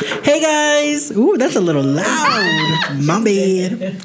[0.00, 1.10] Hey guys!
[1.12, 2.96] Ooh, that's a little loud.
[3.00, 3.96] My bad.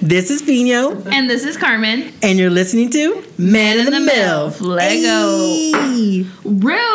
[0.00, 2.12] This is Fino, And this is Carmen.
[2.22, 4.48] and you're listening to Man in the, the Mill.
[4.60, 5.38] Lego.
[5.38, 6.26] Hey.
[6.44, 6.91] Rude.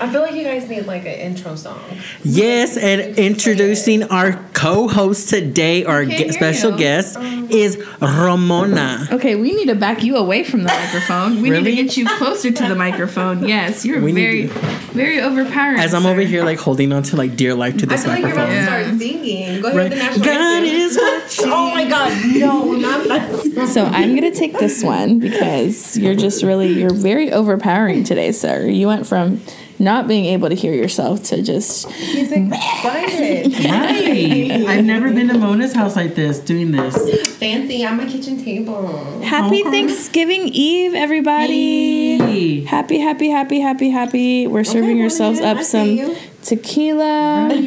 [0.00, 1.80] I feel like you guys need like an intro song.
[2.22, 6.78] Yes, and introducing our co-host today, our Can't ge- special you.
[6.78, 9.08] guest um, is Ramona.
[9.10, 11.42] Okay, we need to back you away from the microphone.
[11.42, 11.62] We Really?
[11.64, 13.46] need to get you closer to the microphone.
[13.48, 15.80] Yes, you're We very, very overpowering.
[15.80, 16.10] As I'm sir.
[16.10, 18.38] over here, like holding on to like dear life to this microphone.
[18.40, 18.98] I this feel like you're about microphone.
[18.98, 19.46] to Yeah.
[19.48, 19.60] start singing.
[19.62, 19.90] Go ahead Right.
[19.90, 20.74] with the national God anthem.
[20.74, 21.52] is watching.
[21.58, 23.68] Oh my god, no, not that.
[23.72, 28.66] So I'm gonna take this one because you're just really you're very overpowering today, sir.
[28.66, 29.40] You went from
[29.80, 33.54] not being able to hear yourself to just He's excited.
[33.68, 34.50] Right.
[34.66, 37.36] I've never been to Mona's house like this, doing this.
[37.36, 39.20] Fancy on my kitchen table.
[39.22, 39.70] Happy Okay.
[39.70, 42.18] Thanksgiving Eve, everybody.
[42.18, 42.60] Hey.
[42.64, 44.46] Happy, happy, happy, happy, happy.
[44.46, 46.16] We're serving go yourselves up I some you.
[46.42, 47.48] tequila.
[47.48, 47.60] Right.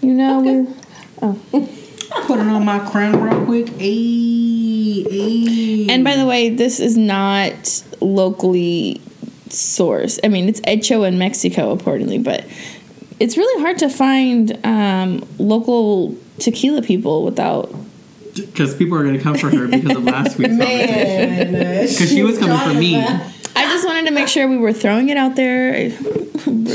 [0.00, 0.74] You know, we,
[1.22, 1.38] oh.
[2.26, 3.68] Put it on my crown real quick.
[3.78, 5.86] Hey, hey.
[5.90, 9.00] and by the way, this is not locally
[9.50, 10.18] sourced.
[10.24, 12.44] I mean, it's hecho in Mexico, accordingly, but
[13.20, 17.74] it's really hard to find um, local tequila people without.
[18.34, 21.52] Because people are going to come for her because of last week's conversation.
[21.52, 22.96] Because she was coming for me.
[22.96, 25.90] I just wanted to make sure we were throwing it out there.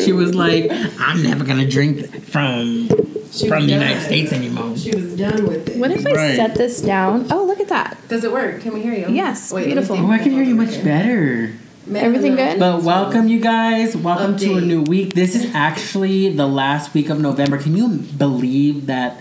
[0.03, 0.67] She was like,
[0.99, 2.89] I'm never going to drink from
[3.31, 3.71] She from the.
[3.73, 4.75] United States anymore.
[4.77, 5.77] She was done with it.
[5.77, 6.35] What if I Right.
[6.35, 7.27] set this down?
[7.31, 7.97] Oh, look at that.
[8.09, 8.59] Does it work?
[8.61, 9.07] Can we hear you?
[9.09, 9.95] Yes, Wait, beautiful.
[9.97, 11.53] Oh, I can hear you much better.
[11.85, 12.59] Man, Everything good?
[12.59, 13.93] But welcome, you guys.
[13.93, 15.15] Welcome to a new week.
[15.15, 17.57] This is actually the last week of November.
[17.57, 19.19] Can you believe that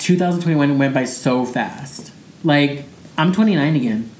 [0.00, 2.12] 2021 went by so fast?
[2.42, 2.84] Like,
[3.16, 4.10] I'm 29 again.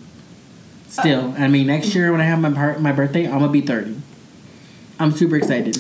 [0.89, 1.35] Still.
[1.37, 4.01] I mean, next year when I have my part, my birthday, I'm gonna be 30.
[4.99, 5.77] I'm super excited.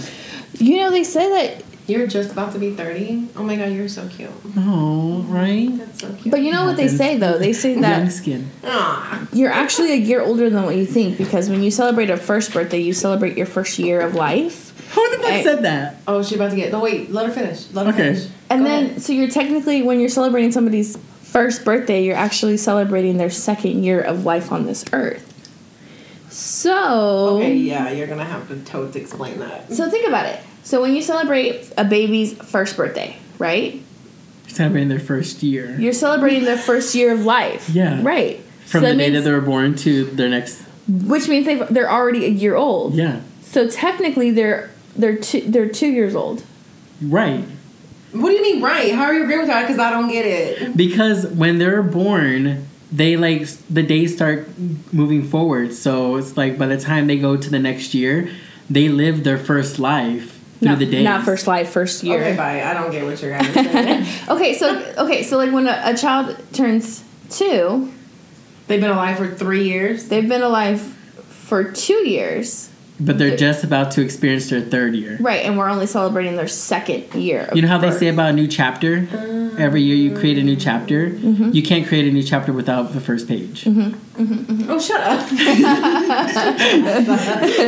[0.58, 3.28] You know, they say that You're just about to be 30.
[3.36, 4.30] Oh my god, you're so cute.
[4.56, 5.68] Oh, right?
[5.76, 6.30] That's so cute.
[6.30, 7.36] But you know what they say though?
[7.36, 8.50] They say Young that skin.
[8.64, 9.28] Aw.
[9.34, 12.54] you're actually a year older than what you think because when you celebrate a first
[12.54, 14.70] birthday, you celebrate your first year of life.
[14.94, 15.42] Who the fuck Hey.
[15.42, 15.96] said that?
[16.08, 16.72] Oh, she about to get.
[16.72, 17.10] No, wait.
[17.12, 17.66] Let her finish.
[17.72, 18.14] Let her Okay.
[18.14, 18.28] finish.
[18.48, 19.02] And Go then ahead.
[19.02, 24.00] so you're technically when you're celebrating somebody's first birthday, you're actually celebrating their second year
[24.00, 25.30] of life on this earth.
[26.30, 29.70] So Okay, yeah, you're gonna have to totes explain that.
[29.72, 30.40] so think about it.
[30.64, 33.80] So when you celebrate a baby's first birthday, right?
[34.48, 35.76] Celebrating their first year.
[35.78, 37.68] You're celebrating their first year of life.
[37.70, 38.00] Yeah.
[38.02, 38.40] Right.
[38.66, 40.62] From So the that day that they were born to their next.
[40.88, 42.94] which means they they're already a year old.
[42.94, 43.20] Yeah.
[43.42, 46.42] So technically, they're they're two they're two years old.
[47.02, 47.44] Right.
[48.12, 48.94] What do you mean, right?
[48.94, 49.62] How are you agreeing with that?
[49.62, 50.76] Because I don't get it.
[50.76, 54.48] Because when they're born, they like the days start
[54.92, 55.74] moving forward.
[55.74, 58.30] So it's like by the time they go to the next year,
[58.70, 61.04] they live their first life through Not, the days.
[61.04, 62.20] not first life, first year.
[62.20, 62.62] Okay, bye.
[62.62, 64.06] I don't get what you're guys saying.
[64.28, 67.92] Okay, so okay, so like when a, a child turns two,
[68.66, 70.08] They've been alive for three years.
[70.08, 70.80] they've been alive
[71.28, 75.16] for two years, But they're just about to experience their third year.
[75.20, 75.44] right?
[75.44, 77.50] And we're only celebrating their second year.
[77.52, 79.08] You know how they say about a new chapter?
[79.12, 79.56] Ah.
[79.58, 81.10] Every year you create a new chapter.
[81.10, 81.50] Mm-hmm.
[81.52, 83.64] You can't create a new chapter without the first page.
[83.64, 83.80] Mm-hmm,
[84.22, 84.70] mm-hmm, mm-hmm.
[84.70, 85.28] Oh, shut up.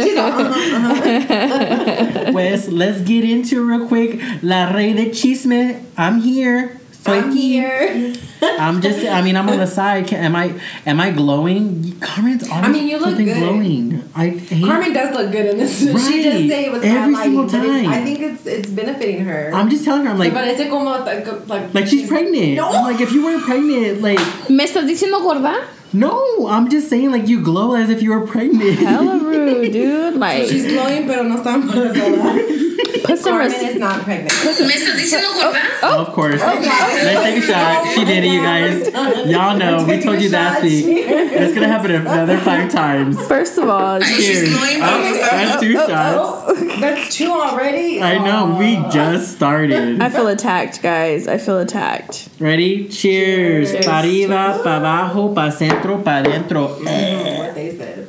[0.01, 2.33] She's like, uh-huh, uh-huh.
[2.33, 4.21] Wes, let's get into it real quick.
[4.43, 6.81] La Rey de Chisme, I'm here.
[7.07, 8.15] Soy I'm here.
[8.43, 9.07] I'm just.
[9.07, 10.07] I mean, I'm on the side.
[10.07, 10.53] Can, am I?
[10.85, 11.99] Am I glowing?
[12.01, 13.39] Carmen's always mean, you look flipping good.
[13.39, 14.05] glowing.
[14.15, 14.65] I hate.
[14.65, 15.79] Carmen does look good in this.
[15.79, 16.23] She Right.
[16.23, 17.89] just say it was Every highlighting, single but it- time.
[17.89, 19.51] I think it's it's benefiting her.
[19.55, 20.11] I'm just telling her.
[20.11, 22.55] I'm like, but it's como like like, like she's pregnant.
[22.57, 22.69] No.
[22.69, 24.19] I'm like, if you weren't pregnant, like,
[24.51, 25.65] Me estás diciendo gorda?
[25.93, 26.47] No.
[26.49, 28.79] I'm just saying, like, you glow as if you were pregnant.
[28.79, 30.15] Hella rude, dude.
[30.17, 33.05] Like, She's glowing, pero no está embarazada.
[33.05, 34.33] put some Carmen res- is not pregnant.
[34.33, 36.41] Oh, oh, of course.
[36.43, 37.05] Oh, okay.
[37.05, 37.87] Let's take a shot.
[37.95, 38.89] She did it, you guys.
[39.31, 39.85] Y'all know.
[39.87, 40.85] We told you last week.
[40.87, 43.21] It's gonna happen another five times.
[43.27, 44.49] First of all, Cheers.
[44.53, 45.91] Oh, that's two shots.
[46.19, 48.03] Oh, that's two already.
[48.03, 48.57] I know.
[48.59, 50.01] We just started.
[50.01, 51.29] I feel attacked, guys.
[51.29, 52.29] I feel attacked.
[52.39, 52.89] Ready?
[52.89, 53.73] Cheers.
[53.73, 53.87] Cheers.
[53.87, 56.69] Pa arriba, pa abajo, pa centro, pa dentro.
[56.69, 58.09] Oh, mm, what they said.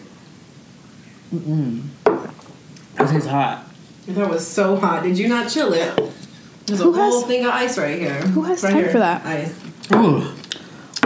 [1.33, 1.81] Mm-mm.
[2.97, 3.63] This is hot.
[4.07, 5.03] That was so hot.
[5.03, 5.95] Did you not chill it?
[6.65, 8.19] There's a Who whole has- thing of ice right here.
[8.35, 8.91] who has right time here.
[8.91, 9.23] for that?
[9.25, 9.55] Ice.
[9.95, 10.27] Ooh.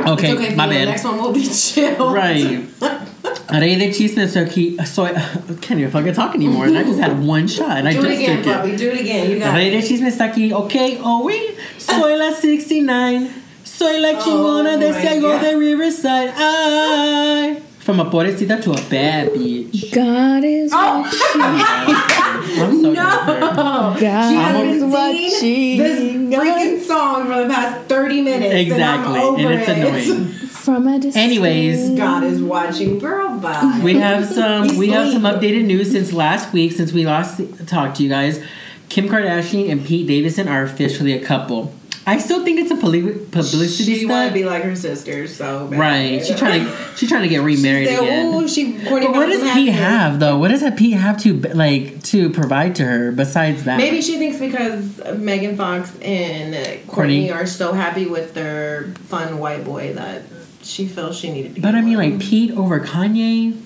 [0.02, 0.56] Okay, it's okay.
[0.56, 0.74] my Fia.
[0.82, 0.88] bad.
[0.90, 2.14] Next one will be chill.
[2.14, 2.66] Right.
[3.60, 4.46] Rey de chisme so
[4.86, 6.66] soy I can't even fucking talk anymore.
[6.66, 8.58] And I just had one shot and I Do just it again, took it.
[8.58, 8.76] Bobby.
[8.78, 9.32] Do it again.
[9.32, 9.82] You got Rey it.
[9.82, 10.52] de chisme está aquí.
[10.54, 13.30] Ok, oh, oye, soy la 69.
[13.64, 16.34] Soy la chingona de Oh my Ciego de Riverside.
[16.36, 17.58] Ay.
[17.82, 19.92] From a pobrecita to a bad bitch.
[19.94, 21.04] God is Oh.
[22.62, 25.78] I'm so God She hasn't is watching.
[25.78, 26.00] this
[26.40, 28.54] freaking song for the past 30 minutes.
[28.54, 29.78] Exactly, And, I'm over and it's it.
[30.18, 30.28] annoying.
[30.48, 31.16] from a distance.
[31.18, 33.00] Anyways, God is watching.
[33.00, 33.80] Girl, bye.
[33.84, 37.98] we have some we have some updated news since last week since we last talked
[37.98, 38.44] to you guys.
[38.90, 41.74] Kim Kardashian and Pete Davidson are officially a couple.
[42.12, 45.80] I still think it's a publicity She want to be like her sister, so bad.
[45.80, 46.26] Right.
[46.26, 48.34] She trying to she's trying to get remarried She said, again.
[48.36, 50.38] "Ooh, she But what does Pete happiness." have though?
[50.38, 53.78] What does that Pete have to like to provide to her besides that?
[53.78, 57.28] Maybe she thinks because Megan Fox and Kourtney.
[57.30, 60.24] Kourtney are so happy with their fun white boy that
[60.64, 61.62] she feels she needed to.
[61.62, 62.12] But I mean, one.
[62.12, 63.58] like Pete over Kanye.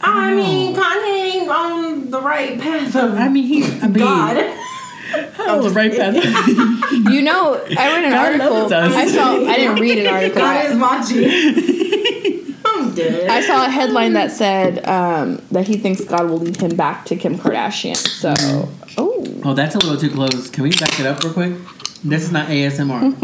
[0.00, 0.76] I don't mean.
[0.76, 4.58] Kanye on the right path of I mean, he's I mean, God.
[5.44, 6.14] Oh, the right path.
[7.12, 8.74] You know, I read an God article.
[8.74, 9.32] I saw.
[9.34, 10.40] I didn't read an article.
[10.40, 11.24] God is watching.
[12.64, 13.28] I'm dead.
[13.28, 17.04] I saw a headline that said um, that he thinks God will lead him back
[17.06, 17.96] to Kim Kardashian.
[17.96, 18.34] So,
[18.98, 20.48] oh, oh, that's a little too close.
[20.50, 21.52] Can we back it up real quick?
[22.04, 23.14] This is not ASMR.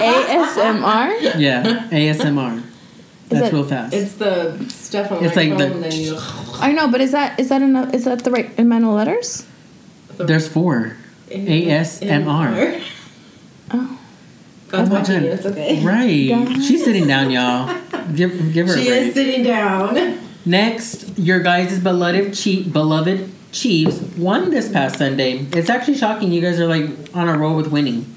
[0.00, 1.38] ASMR.
[1.40, 2.62] yeah, ASMR.
[3.28, 3.94] That's it- real fast.
[3.94, 6.16] It's the stuff on It's my like phone, the- and then you.
[6.60, 7.92] I know, but is that is that enough?
[7.94, 9.44] Is that the right amount of letters?
[10.26, 10.96] There's four.
[11.28, 12.82] ASMR.
[13.70, 13.98] Oh,
[14.68, 15.22] God's Oh my God.
[15.24, 15.84] It's okay.
[15.84, 16.28] Right.
[16.28, 16.62] God.
[16.62, 17.78] She's sitting down, y'all.
[18.14, 20.18] Give give her She is sitting down.
[20.46, 25.46] Next, your guys' beloved chief, beloved Chiefs won this past Sunday.
[25.52, 26.32] It's actually shocking.
[26.32, 28.14] You guys are like on a roll with winning.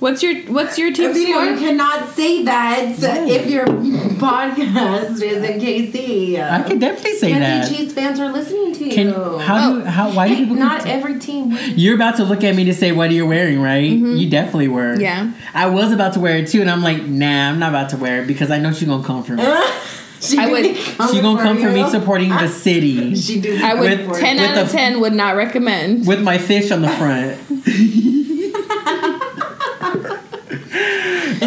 [0.00, 1.68] What's your what's your team Video, you score?
[1.68, 3.24] cannot say that Why?
[3.28, 6.40] if your podcast is in KC.
[6.42, 7.68] I can definitely say KC that.
[7.68, 8.90] Chiefs fans are listening to you.
[8.92, 11.56] Can how do how why do people not every team.
[11.74, 13.82] You're about to look at me to say what are you wearing, right?
[13.90, 14.92] You definitely were.
[14.94, 15.00] Mm-hmm.
[15.00, 15.32] Yeah.
[15.54, 17.96] I was about to wear it too, and I'm like, nah, I'm not about to
[17.96, 19.44] wear it because I know she's gonna come for me.
[20.20, 21.90] she I would- be She's gonna come for me you.
[21.90, 23.58] supporting the city She do.
[23.62, 24.36] I would coming for ten.
[24.36, 26.06] With out of the- ten would not recommend.
[26.06, 27.38] with my fish on the front.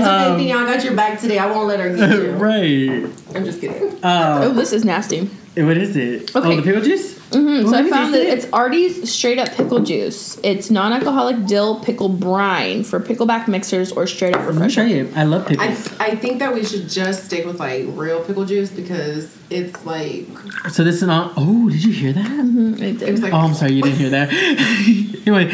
[0.08, 1.38] It's okay, Fina, I got your back today.
[1.40, 2.32] I won't let her get you.
[2.38, 3.36] right.
[3.36, 4.00] I'm just kidding.
[4.04, 5.30] oh, Uh, this is nasty.
[5.56, 6.36] what is it?
[6.36, 6.48] Okay.
[6.50, 7.18] Oh, the pickle juice.
[7.30, 8.38] hmm Oh, so I found taste that it.
[8.38, 10.40] it's Artie's straight up pickle juice.
[10.44, 15.10] It's non-alcoholic dill pickle brine for pickleback mixers or straight up Let me try refresher.
[15.12, 15.18] it.
[15.18, 16.00] I love I, pickles.
[16.00, 20.26] I think that we should just stick with like real pickle juice because it's like
[20.70, 21.34] so this is not.
[21.36, 22.26] Oh, did you hear that?
[22.26, 23.12] Mhm, it it did.
[23.12, 24.30] was like Oh, I'm sorry, you didn't hear that.
[24.32, 25.52] it went.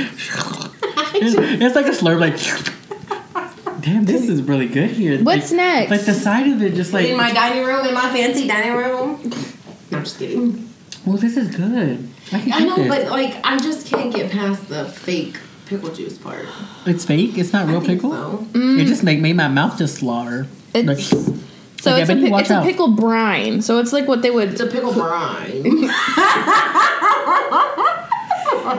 [1.16, 2.38] It's, it's like a slurp, like.
[3.84, 5.22] Damn, this is really good here.
[5.24, 5.92] What's like, next?
[5.92, 7.08] Like the side of it, just like.
[7.08, 9.20] in my dining room, in my fancy dining room.
[9.92, 10.70] No, I'm just kidding.
[11.06, 12.08] well, this is good.
[12.32, 12.88] I can I know, this.
[12.88, 16.46] but like I just can't get past the fake pickle juice part.
[16.86, 17.38] it's fake.
[17.38, 18.12] It's not I real think pickle.
[18.12, 18.48] so.
[18.56, 19.06] It just mm.
[19.06, 20.48] make made my mouth just slaughter.
[20.74, 21.00] It's Like-
[21.82, 23.62] so Okay, it's a but you pic- watch it's a pickle brine.
[23.62, 24.52] So it's like what they would.
[24.54, 25.64] It's a pickle brine.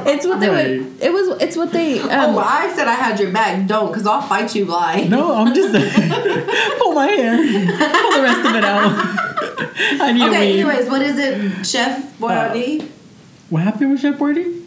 [0.06, 0.78] It's what they Right.
[0.80, 1.02] would.
[1.02, 1.40] It was.
[1.42, 2.00] It's what they.
[2.00, 3.66] oh, Um, I said I had your back.
[3.66, 5.04] Don't, because I'll fight you, lie.
[5.08, 5.72] no, I'm just
[6.78, 8.92] pull my hair, pull the rest of it out.
[10.00, 10.66] I need a Okay, weave.
[10.66, 12.88] anyways, what is it, Chef Boyardee?
[13.50, 14.63] What happened with Chef Boydie?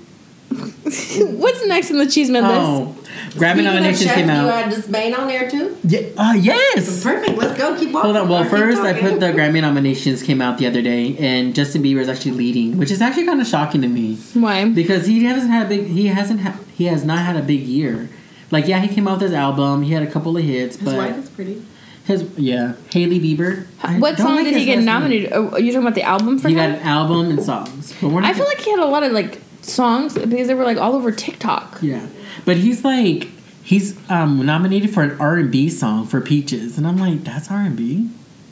[0.51, 2.55] what's next in the cheese man list?
[2.55, 2.95] Oh,
[3.39, 4.63] Grammy nominations Chef, came You out.
[4.63, 5.77] had Despain on there too?
[5.83, 5.99] Yeah.
[6.17, 7.03] Uh, yes.
[7.03, 7.77] Perfect, let's go.
[7.77, 8.13] Keep walking.
[8.13, 8.29] Hold on.
[8.29, 11.53] Well, Or keep first I put the Grammy nominations came out the other day, and
[11.53, 14.69] Justin Bieber is actually leading, which is actually kind of shocking to me Why?
[14.69, 15.87] because he hasn't had a big.
[15.87, 16.41] He hasn't.
[16.41, 18.09] Ha- he has not had a big year.
[18.49, 19.83] Like yeah, he came out with his album.
[19.83, 21.63] He had a couple of hits, His but wife is pretty.
[22.05, 23.67] his yeah, Hailey Bieber.
[23.83, 24.85] I What song like did he get last name.
[24.85, 25.33] nominated?
[25.33, 26.71] Oh, are you talking about the album for He him?
[26.71, 29.03] got an album and songs, but we're not I feel like he had a lot
[29.03, 31.79] of like songs because they were like all over TikTok.
[31.81, 32.05] yeah,
[32.45, 33.29] but he's like
[33.63, 37.49] he's um nominated for an R and B song for Peaches, and I'm like that's
[37.51, 38.09] R and B,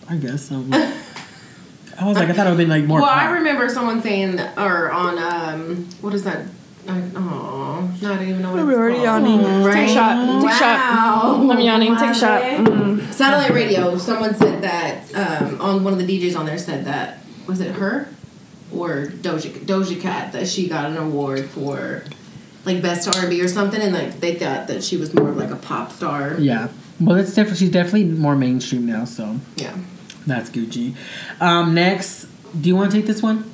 [0.09, 0.43] I guess.
[0.49, 0.63] So.
[1.97, 2.99] I was like, I thought it would have been like more.
[2.99, 3.21] Well, pop.
[3.21, 6.45] I remember someone saying, or on, um, what is that?
[6.87, 9.23] Oh, not even know what We're already called.
[9.23, 9.71] yawning.
[9.73, 10.41] Take a shot.
[10.41, 10.77] Take a shot.
[10.77, 11.49] Wow.
[11.51, 11.95] I'm yawning.
[11.95, 12.41] Take a shot.
[12.41, 13.13] Mm.
[13.13, 13.97] Satellite radio.
[13.97, 17.75] Someone said that um, on one of the DJs on there said that was it
[17.75, 18.09] her
[18.73, 22.03] or Doja Doja Cat that she got an award for
[22.65, 25.51] like best R&B or something, and like they thought that she was more of like
[25.51, 26.35] a pop star.
[26.39, 26.69] Yeah.
[26.99, 27.57] Well, it's different.
[27.59, 29.75] She's definitely more mainstream now, so Yeah.
[30.25, 30.95] that's Gucci.
[31.41, 32.25] Um, next,
[32.59, 33.51] do you want to take this one?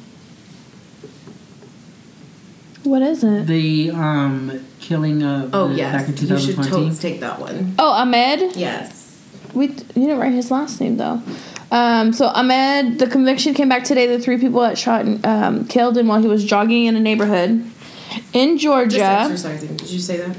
[2.84, 3.46] What is it?
[3.48, 6.70] The um, killing of Oh the- yes, back in you should 2020.
[6.89, 7.75] totes take that one.
[7.77, 8.56] Oh, Ahmaud.
[8.56, 9.20] Yes.
[9.53, 11.22] We you didn't write his last name though.
[11.72, 14.06] Um, so Ahmaud, the conviction came back today.
[14.08, 17.00] The three people that shot and um, killed him while he was jogging in a
[17.00, 17.66] neighborhood.
[18.34, 18.98] in Georgia.
[18.98, 19.34] Just Georgia.
[19.34, 19.75] exercising.
[19.78, 20.36] Did you say that?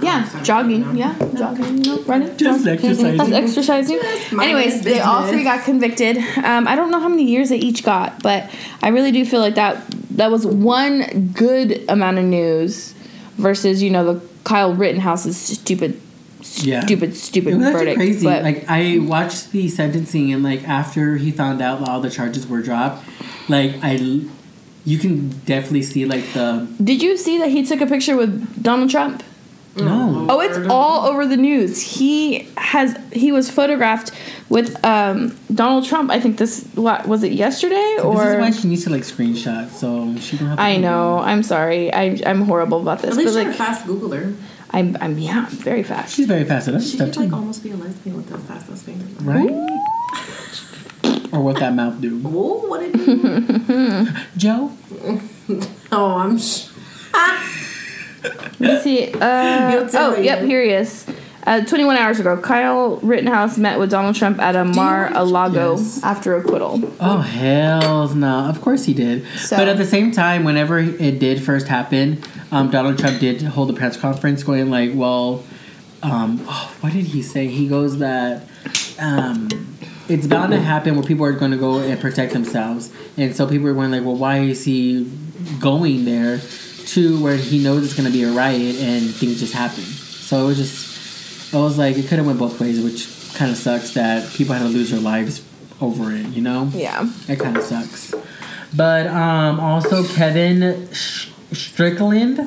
[0.00, 0.44] Yeah, Oh, sorry.
[0.44, 0.80] jogging.
[0.80, 0.92] No.
[0.94, 1.82] Yeah, jogging.
[1.82, 2.36] No, running.
[2.36, 2.84] Just jogging.
[2.90, 3.16] exercising.
[3.18, 3.98] That's exercising.
[4.00, 6.16] Just Anyways, his they all three got convicted.
[6.38, 8.50] Um, I don't know how many years they each got, but
[8.82, 9.80] I really do feel like that
[10.16, 12.94] that was one good amount of news
[13.36, 16.00] versus you know the Kyle Rittenhouse's stupid,
[16.62, 16.80] Yeah.
[16.84, 17.96] stupid, stupid It was verdict.
[17.96, 18.26] crazy.
[18.26, 22.46] But like I watched the sentencing, and like after he found out all the charges
[22.46, 23.04] were dropped,
[23.48, 23.92] like I,
[24.84, 28.62] you can definitely see like the did you see that he took a picture with
[28.62, 29.22] Donald Trump?
[29.74, 30.26] no.
[30.28, 31.80] Oh, it's all over the news.
[31.80, 34.10] He has he was photographed
[34.50, 36.10] with um, Donald Trump.
[36.10, 38.90] I think this what was it yesterday or this is or why she needs to
[38.90, 40.58] like screenshot, so she don't have.
[40.58, 41.18] To I know.
[41.20, 41.90] I'm sorry.
[41.92, 43.12] I I'm horrible about this.
[43.12, 44.36] At least But you're a like fast Googler.
[44.72, 46.14] I'm I'm yeah, I'm very fast.
[46.14, 48.28] She's very fast at that She stuff could too, like almost be a lesbian with
[48.28, 49.08] those fast ass fingers.
[49.22, 49.50] right?
[51.32, 54.06] or what that mouth do, Whoa, what did you?
[54.36, 54.70] Joe?
[55.92, 56.38] oh, I'm.
[56.38, 56.68] Sh-
[58.22, 59.12] Let me see.
[59.14, 61.04] Uh, He'll tell oh, yep, here he is.
[61.44, 66.00] Uh, 21 hours ago, Kyle Rittenhouse met with Donald Trump at a Mar-a-Lago Yes.
[66.04, 66.80] after acquittal.
[67.00, 68.44] Oh hell no!
[68.48, 69.24] Of course he did.
[69.38, 72.18] So- but at the same time, whenever it did first happen,
[72.52, 75.42] um, Donald Trump did hold a press conference, going like, "Well,
[76.04, 77.48] um, oh, what did he say?
[77.48, 78.42] He goes that
[79.00, 79.48] um,
[80.08, 83.48] it's bound to happen where people are going to go and protect themselves, and so
[83.48, 85.10] people are going like, well, why is he
[85.58, 86.38] going there
[86.86, 89.82] to where he knows it's going to be a riot and things just happen?
[89.82, 90.91] So it was just."
[91.52, 94.54] I was like, it could have went both ways, which kind of sucks that people
[94.54, 95.44] had to lose their lives
[95.80, 96.70] over it, you know?
[96.72, 97.10] Yeah.
[97.28, 98.14] It kind of sucks.
[98.74, 102.40] But um, also Kevin Sh- Strickland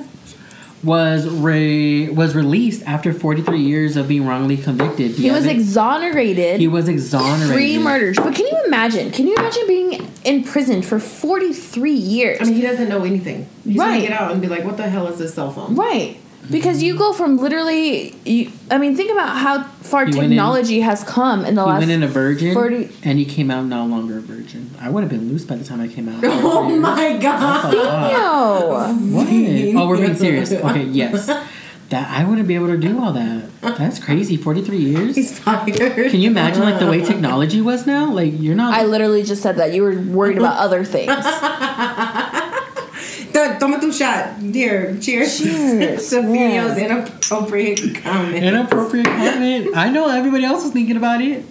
[0.84, 5.12] was re- was released after 43 years of being wrongly convicted.
[5.12, 6.60] He was ex- exonerated.
[6.60, 7.54] he was exonerated.
[7.54, 8.18] Three murders.
[8.18, 9.12] But can you imagine?
[9.12, 12.38] Can you imagine being in prison for 43 years?
[12.42, 13.48] I mean, he doesn't know anything.
[13.64, 13.96] He's Right.
[13.98, 16.18] gonna get out and be like, "What the hell is this cell phone?" Right.
[16.52, 20.30] Because you go from literally, you, I mean, think about how far He went in-
[20.32, 21.80] technology has come in the He last.
[21.80, 24.70] went in a virgin, 40 and he came out no longer a virgin.
[24.80, 26.24] I would have been loose by the time I came out.
[26.24, 27.74] Oh my god!
[27.75, 29.18] Oh, No.
[29.18, 29.28] What?
[29.84, 30.52] Oh, we're being serious.
[30.52, 31.28] Okay, yes.
[31.90, 33.44] That I wouldn't be able to do all that.
[33.62, 34.38] That's crazy.
[34.38, 35.16] 43 years.
[35.16, 35.75] He's fired.
[36.10, 38.12] Can you imagine like the way technology was now?
[38.12, 38.74] Like you're not.
[38.74, 39.72] I literally just said that.
[39.74, 41.12] You were worried about other things.
[43.36, 44.39] Th- Toma tu shot.
[44.39, 45.38] Dear, cheers.
[45.38, 46.10] Cheers.
[46.10, 46.24] to Yeah.
[46.24, 48.44] videos inappropriate comment.
[48.46, 49.75] Inappropriate comment.
[49.75, 51.44] I know everybody else was thinking about it.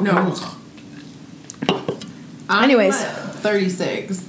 [0.00, 0.34] No.
[2.50, 2.96] I'm Anyways.
[3.00, 4.28] 36.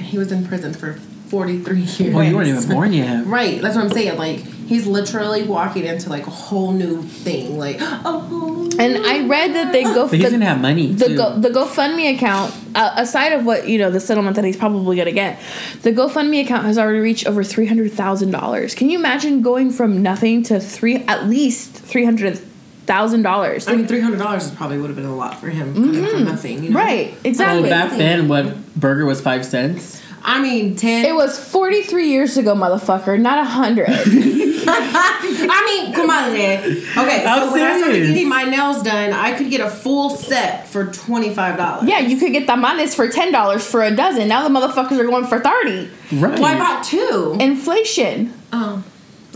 [0.00, 0.94] He was in prison for
[1.28, 2.14] 43 years.
[2.14, 3.26] Well, you weren't even born yet.
[3.26, 4.18] Right, that's what I'm saying.
[4.18, 7.58] Like, he's literally walking into like a whole new thing.
[7.58, 11.06] Like, oh, And I read that they go But he's the, gonna have money the
[11.08, 11.16] too.
[11.16, 12.54] go, the GoFundMe account.
[12.76, 15.40] Uh, aside of what you know, the settlement that he's probably gonna get,
[15.82, 18.74] the GoFundMe account has already reached over three hundred thousand dollars.
[18.76, 22.38] Can you imagine going from nothing to three at least three hundred
[22.86, 23.66] thousand dollars?
[23.68, 26.62] I mean, $300 is probably would have been a lot for him coming from nothing.
[26.64, 26.78] You know?
[26.78, 27.68] Right, Well, exactly.
[27.68, 30.00] back then, what burger was five cents?
[30.22, 31.04] I mean, 10.
[31.04, 33.88] it was forty three years ago, motherfucker, not a hundred.
[35.50, 36.58] I mean, comadre.
[36.96, 38.08] Okay, so I'm when I started serious.
[38.08, 41.88] getting my nails done, I could get a full set for $25.
[41.88, 44.28] yeah, you could get tamales for ten dollars for a dozen.
[44.28, 45.88] Now the motherfuckers are going for thirty.
[46.12, 46.38] Right.
[46.38, 47.36] Well, I bought two.
[47.40, 48.32] Inflation.
[48.52, 48.82] Oh,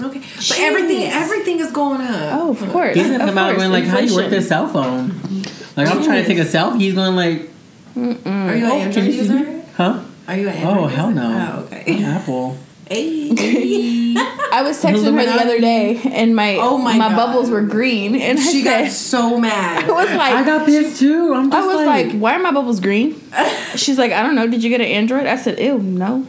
[0.01, 0.21] okay.
[0.21, 2.33] But everything, everything is going up.
[2.41, 2.95] Oh, of course.
[2.97, 5.09] He's gonna come out going like, "How do you work this cell phone?"
[5.77, 6.81] Like I'm trying to take a selfie.
[6.81, 7.51] He's going like,
[7.97, 9.35] Are you an "Oh, Android can you see user?
[9.35, 10.03] me?" Huh?
[10.29, 10.97] Are you an oh, Android Oh user?
[10.97, 11.59] hell no.
[11.71, 12.05] Oh, okay.
[12.05, 12.59] Apple.
[12.93, 14.15] Hey.
[14.53, 17.17] I was texting her the other day, and my Oh my my God.
[17.17, 19.85] bubbles were green, and I she said, got so mad.
[19.89, 21.33] I was like, I got pissed too.
[21.35, 23.19] I'm I was like, like, why are my bubbles green?
[23.77, 24.47] She's like, I don't know.
[24.47, 25.27] Did you get an Android?
[25.27, 26.27] I said, ew, no.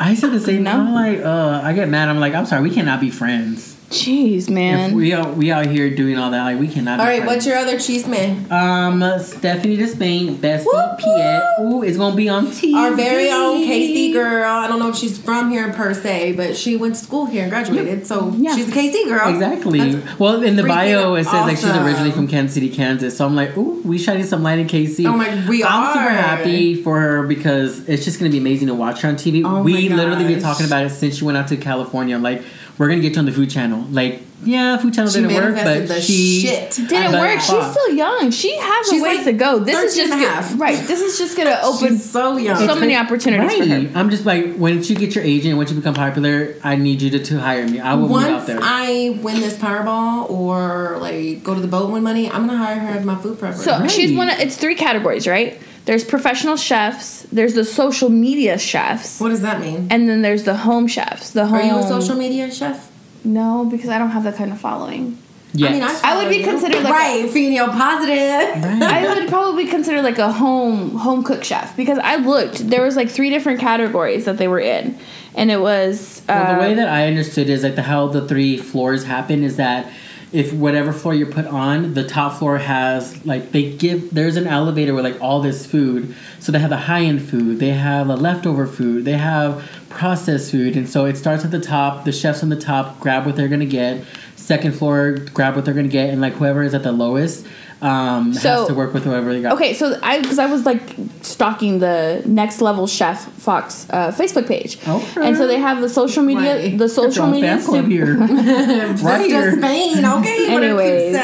[0.00, 0.62] I said the same.
[0.62, 0.70] No.
[0.72, 0.80] thing.
[0.80, 2.08] I'm like, uh, I get mad.
[2.08, 3.73] I'm like, I'm sorry, we cannot be friends.
[3.90, 4.94] Jeez, If man.
[4.94, 6.98] we are we out here doing all that, like we cannot.
[6.98, 7.30] All be right, friends.
[7.32, 8.50] what's your other cheese man?
[8.50, 11.42] Um, Stephanie Despain, Bessie Whoop, Piet.
[11.60, 12.74] Ooh, it's gonna be on TV.
[12.74, 14.50] Our very own KC girl.
[14.50, 17.42] I don't know if she's from here per se, but she went to school here
[17.42, 18.56] and graduated, so Yeah.
[18.56, 19.28] she's a KC girl.
[19.28, 19.78] Exactly.
[19.78, 23.16] That's well, in the bio, it says like she's originally from Kansas City, Kansas.
[23.16, 25.06] So I'm like, ooh, we shining some light in KC.
[25.06, 28.74] Oh my- we I'm super happy for her because it's just gonna be amazing to
[28.74, 29.42] watch her on TV.
[29.44, 32.16] Oh we my literally been talking about it since she went out to California.
[32.16, 32.42] I'm like,
[32.78, 33.86] we're gonna get you on the Food Channel.
[33.90, 36.70] Like, yeah, Food Channel She didn't work, but the she shit.
[36.72, 37.40] Didn't but work.
[37.40, 38.30] She's still young.
[38.30, 39.58] She has She's a ways like to go.
[39.60, 40.60] This is just and a half.
[40.60, 40.76] right.
[40.86, 42.58] This is just gonna open She's so young.
[42.66, 43.90] so many opportunities for her.
[43.98, 47.10] I'm just like, once you get your agent, once you become popular, I need you
[47.10, 47.80] to, to hire me.
[47.80, 48.58] I will move out Once there.
[48.60, 52.58] I win this Powerball or like go to the boat and win money, I'm gonna
[52.58, 53.54] hire her as my food prepper.
[53.54, 53.90] So Right.
[53.90, 54.28] she's one.
[54.28, 55.58] Of, it's three categories, right?
[55.84, 57.22] There's professional chefs.
[57.30, 59.88] There's the social media chefs, What does that mean?
[59.90, 61.30] and then there's the home chefs.
[61.30, 61.58] The home.
[61.58, 62.90] Are you a social media chef?
[63.24, 65.18] No, because I don't have that kind of following.
[65.56, 65.70] Yes.
[65.70, 66.44] I mean, I, I would be you.
[66.44, 68.62] considered like right, female positive.
[68.64, 68.82] Right.
[68.82, 72.68] I would probably consider like a home home cook chef because I looked.
[72.68, 74.98] There was like three different categories that they were in,
[75.36, 78.26] and it was uh, Well, the way that I understood is like the how the
[78.26, 79.86] three floors happen is that
[80.34, 84.48] if whatever floor you're put on, the top floor has like they give there's an
[84.48, 86.12] elevator with like all this food.
[86.40, 90.50] So they have the high end food, they have the leftover food, they have processed
[90.50, 92.04] food, and so it starts at the top.
[92.04, 94.04] The chefs on the top grab what they're gonna get.
[94.34, 97.46] Second floor grab what they're gonna get, and like whoever is at the lowest
[97.84, 99.52] um, So- has to work with whoever they got.
[99.54, 100.82] Okay, so I because I was like
[101.22, 105.26] stalking the next level chef Fox uh, Facebook page, Okay.
[105.26, 106.78] and so they have the social media, Right.
[106.78, 107.56] the social media.
[107.58, 108.14] fan club sup- here.
[108.16, 109.58] That's right here.
[109.58, 110.46] Spain, okay?
[110.48, 111.14] Put it Anyways.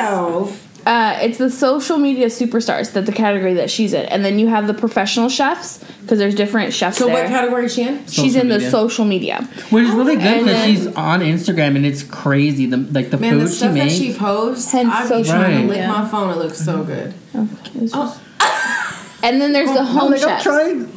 [0.85, 1.21] Yourself.
[1.21, 4.49] Uh, it's the social media superstars that the category that she's in, and then you
[4.49, 7.15] have the professional chefs because there's different chefs So there.
[7.15, 7.99] what category is she in?
[8.07, 8.71] she's Social in the media.
[8.71, 9.49] social media.
[9.71, 12.67] Which is really good And because then- she's on Instagram and it's crazy.
[12.67, 13.95] The like the Man, food the she stuff that makes.
[13.95, 15.83] she posts, Hence I'd be social trying to media.
[15.83, 16.31] lick my phone.
[16.31, 17.15] It looks so good.
[17.35, 18.21] Oh,
[19.23, 20.43] And then there's the home chefs.
[20.45, 20.91] trying.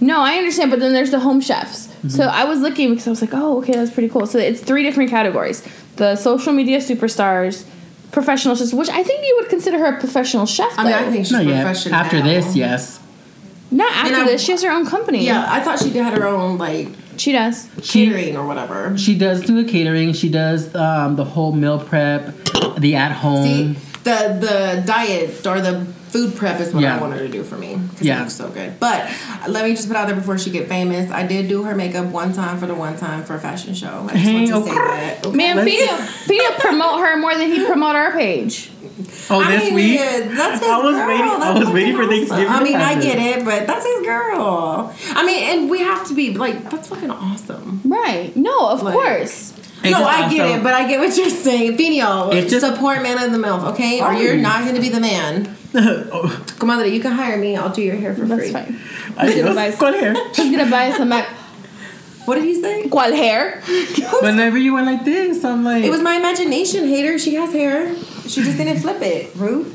[0.00, 1.86] No, I understand, but then there's the home chefs.
[1.86, 2.08] Mm-hmm.
[2.08, 4.26] So I was looking because I was like, oh, okay, that's pretty cool.
[4.26, 5.62] So it's three different categories:
[5.96, 7.64] the social media superstars,
[8.12, 10.72] professional chefs, which I think you would consider her a professional chef.
[10.78, 10.98] I mean, though.
[10.98, 11.62] I think she's Not yet.
[11.64, 11.94] professional.
[11.94, 13.00] After this, yes.
[13.70, 14.42] not after I- this.
[14.42, 15.26] She has her own company.
[15.26, 17.68] Yeah, I thought she had her own like she does.
[17.82, 18.96] She catering or whatever.
[18.96, 20.12] she does do the catering.
[20.12, 22.34] She does um, the whole meal prep,
[22.78, 23.44] the at home.
[23.44, 23.72] See,
[24.04, 26.96] the the diet or the food prep is what Yeah.
[26.96, 27.74] I want her to do for me.
[27.96, 28.16] 'cause Yeah.
[28.16, 28.78] it looks so good.
[28.80, 29.08] But
[29.48, 31.10] let me just put out there before she get famous.
[31.10, 34.06] I did do her makeup one time for the one time for a fashion show.
[34.08, 35.26] I just Hey, want to say that.
[35.26, 35.36] Okay?
[35.36, 35.96] Man, Let's- Fina,
[36.42, 38.70] Fina promote her more than he promote our page.
[39.30, 40.00] oh, I this mean, week.
[40.00, 41.06] yeah, that's his I was girl.
[41.08, 41.26] waiting.
[41.26, 42.48] I That's was waiting for fucking Thanksgiving.
[42.52, 44.92] I mean, I get it, but that's his girl.
[45.14, 47.80] I mean, and we have to be like, that's fucking awesome.
[47.84, 48.34] Right?
[48.36, 49.47] No, of Like- course.
[49.82, 51.76] It's no, just I get also- it, but I get what you're saying.
[51.76, 54.00] Fino, It's just- support man of the MILF, okay?
[54.00, 55.56] Or you're not going to be the man.
[55.74, 57.54] oh, Comadre, you can hire me.
[57.56, 58.52] I'll do your hair for That's free.
[58.52, 58.80] fine.
[59.16, 59.76] adios.
[59.76, 60.14] ¿Cuál hair?
[60.34, 61.28] He's gonna buy us a Mac.
[62.24, 62.84] What did he say?
[62.88, 63.60] ¿Cuál hair?
[64.22, 65.84] Whenever you went like this, I'm like.
[65.84, 67.18] It was my imagination, hater.
[67.18, 67.94] She has hair.
[68.26, 69.34] She just didn't flip it.
[69.36, 69.74] Rude.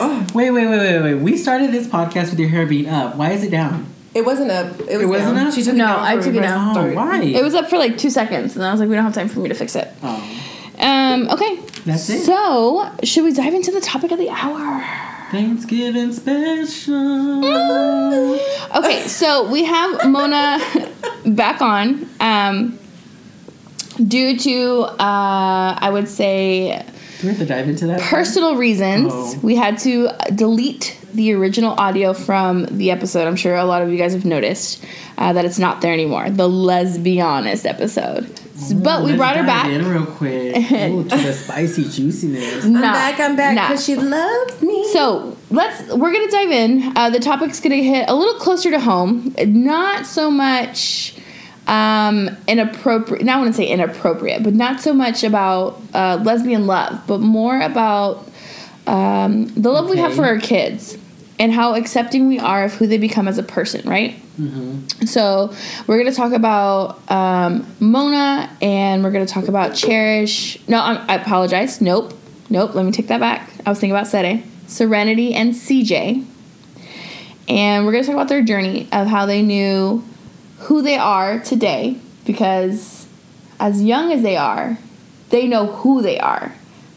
[0.00, 1.14] Oh, Wait, wait, wait, wait, wait.
[1.14, 3.16] We started this podcast with your hair being up.
[3.16, 3.86] Why is it down?
[4.14, 4.80] It wasn't up.
[4.80, 5.46] It, was It wasn't down.
[5.48, 5.54] up?
[5.54, 5.98] She took it No, down.
[6.00, 6.76] I took it reverse down.
[6.78, 7.22] Oh, why?
[7.22, 9.28] It was up for like two seconds, and I was like, we don't have time
[9.28, 9.88] for me to fix it.
[10.02, 10.40] Oh,
[10.78, 11.56] Um, okay.
[11.84, 12.24] That's it.
[12.24, 14.82] So, should we dive into the topic of the hour?
[15.30, 17.44] Thanksgiving special.
[18.76, 20.58] Okay, so we have Mona
[21.26, 22.08] back on.
[22.20, 22.78] Um,
[24.08, 26.84] due to, uh, I would say,
[27.20, 28.00] Do we have to dive into that?
[28.00, 29.38] personal reasons, Oh.
[29.42, 33.26] we had to delete the original audio from the episode.
[33.26, 34.84] I'm sure a lot of you guys have noticed
[35.16, 36.28] uh, that it's not there anymore.
[36.28, 38.28] The lesbianist episode.
[38.82, 39.70] but we Let's brought her dive back.
[39.70, 40.56] in real quick.
[40.72, 42.64] Ooh, to the spicy juiciness.
[42.64, 43.20] I'm back.
[43.20, 43.68] I'm back nah.
[43.68, 44.88] because she loves me.
[44.92, 46.96] So let's we're gonna dive in.
[46.96, 49.34] Uh, the topic's gonna hit a little closer to home.
[49.46, 51.16] Not so much
[51.66, 53.24] um, inappropriate.
[53.24, 57.60] Not want to say inappropriate, but not so much about uh, lesbian love, but more
[57.60, 58.28] about
[58.86, 60.98] um, the love we have for our kids
[61.38, 63.88] and how accepting we are of who they become as a person.
[63.88, 64.20] Right.
[65.06, 65.54] So
[65.86, 70.58] we're gonna talk about um, Mona, and we're gonna talk about Cherish.
[70.68, 71.80] No, I'm, I apologize.
[71.80, 72.12] Nope,
[72.50, 72.74] nope.
[72.74, 73.50] Let me take that back.
[73.64, 76.24] I was thinking about Sede, Serenity, and CJ,
[77.48, 80.02] and we're gonna talk about their journey of how they knew
[80.60, 81.98] who they are today.
[82.26, 83.06] Because
[83.60, 84.78] as young as they are,
[85.30, 86.54] they know who they are,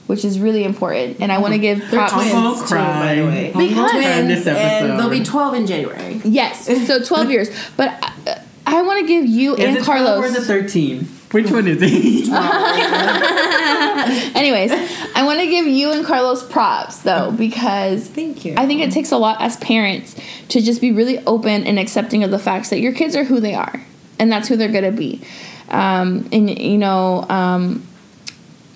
[0.08, 1.17] which is really important.
[1.20, 2.13] And I want to give They're props.
[2.13, 2.32] twins.
[2.32, 3.00] Gonna too, cry.
[3.00, 3.48] by the way.
[3.48, 4.89] I'm gonna Because- cry in Twins, this episode.
[4.91, 6.22] and they'll be 12 in January.
[6.24, 7.50] Yes, so twelve years.
[7.78, 10.20] But I, I want to give you Is and it Carlos.
[10.20, 11.08] or is it 13?
[11.32, 12.30] Which one is it?
[14.36, 14.72] Anyways,
[15.15, 18.54] I want to give you and Carlos props though because Thank you.
[18.58, 20.15] I think it takes a lot as parents
[20.50, 23.39] to just be really open and accepting of the facts that your kids are who
[23.39, 23.82] they are
[24.20, 25.22] and that's who they're gonna be.
[25.70, 27.86] Um, and you know, um,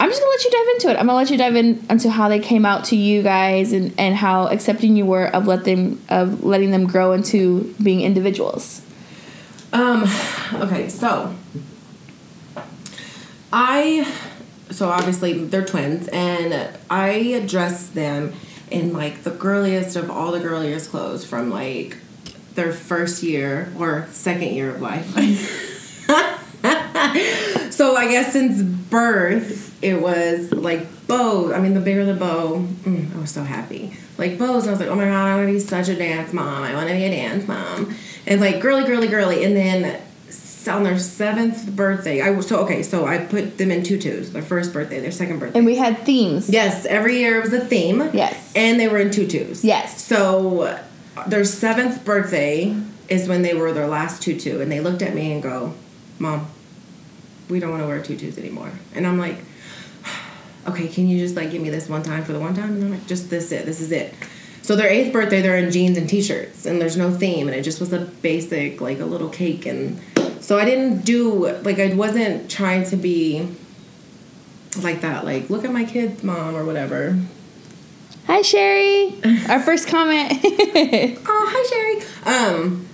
[0.02, 1.00] I'm just gonna let you dive into it.
[1.00, 3.94] I'm gonna let you dive in into how they came out to you guys and,
[4.00, 8.82] and how accepting you were of let them of letting them grow into being individuals.
[9.72, 10.06] Um,
[10.56, 11.36] okay, so
[13.54, 14.12] I
[14.72, 17.10] so obviously they're twins and I
[17.40, 18.34] address them
[18.72, 21.98] in like the girliest of all the girliest clothes from like
[22.56, 25.16] their first year or second year of life.
[27.72, 31.52] so I guess since birth it was like bows.
[31.52, 33.94] I mean, the bigger the bow, mm, I was so happy.
[34.18, 36.34] Like bows, I was like, oh my god, I want to be such a dance
[36.34, 36.64] mom.
[36.64, 37.96] I want to be a dance mom,
[38.28, 39.44] and like girly, girly, girly.
[39.44, 40.02] And then
[40.68, 42.84] on their seventh birthday, I was so okay.
[42.84, 44.30] So I put them in tutus.
[44.30, 45.58] Their first birthday, their second birthday.
[45.58, 46.50] And we had themes.
[46.50, 48.10] Yes, every year it was a theme.
[48.14, 48.54] Yes.
[48.56, 49.64] And they were in tutus.
[49.64, 50.04] Yes.
[50.04, 50.80] So
[51.28, 52.76] their seventh birthday
[53.10, 55.74] is when they were their last tutu, and they looked at me and go,
[56.20, 56.48] "Mom,
[57.50, 59.38] we don't want to wear tutus anymore." And I'm like,
[60.68, 62.82] "Okay, can you just like give me this one time for the one time?" And
[62.82, 63.66] they're like, "Just this it.
[63.66, 64.14] This is it."
[64.62, 67.64] So their eighth birthday, they're in jeans and t-shirts, and there's no theme, and it
[67.64, 70.00] just was a basic like a little cake, and
[70.40, 73.48] so I didn't do like I wasn't trying to be
[74.82, 77.18] like that, like look at my kid's mom or whatever.
[78.28, 79.16] Hi, Sherry.
[79.50, 80.40] Our first comment.
[81.34, 82.38] Oh, hi Sherry.
[82.38, 82.88] Um,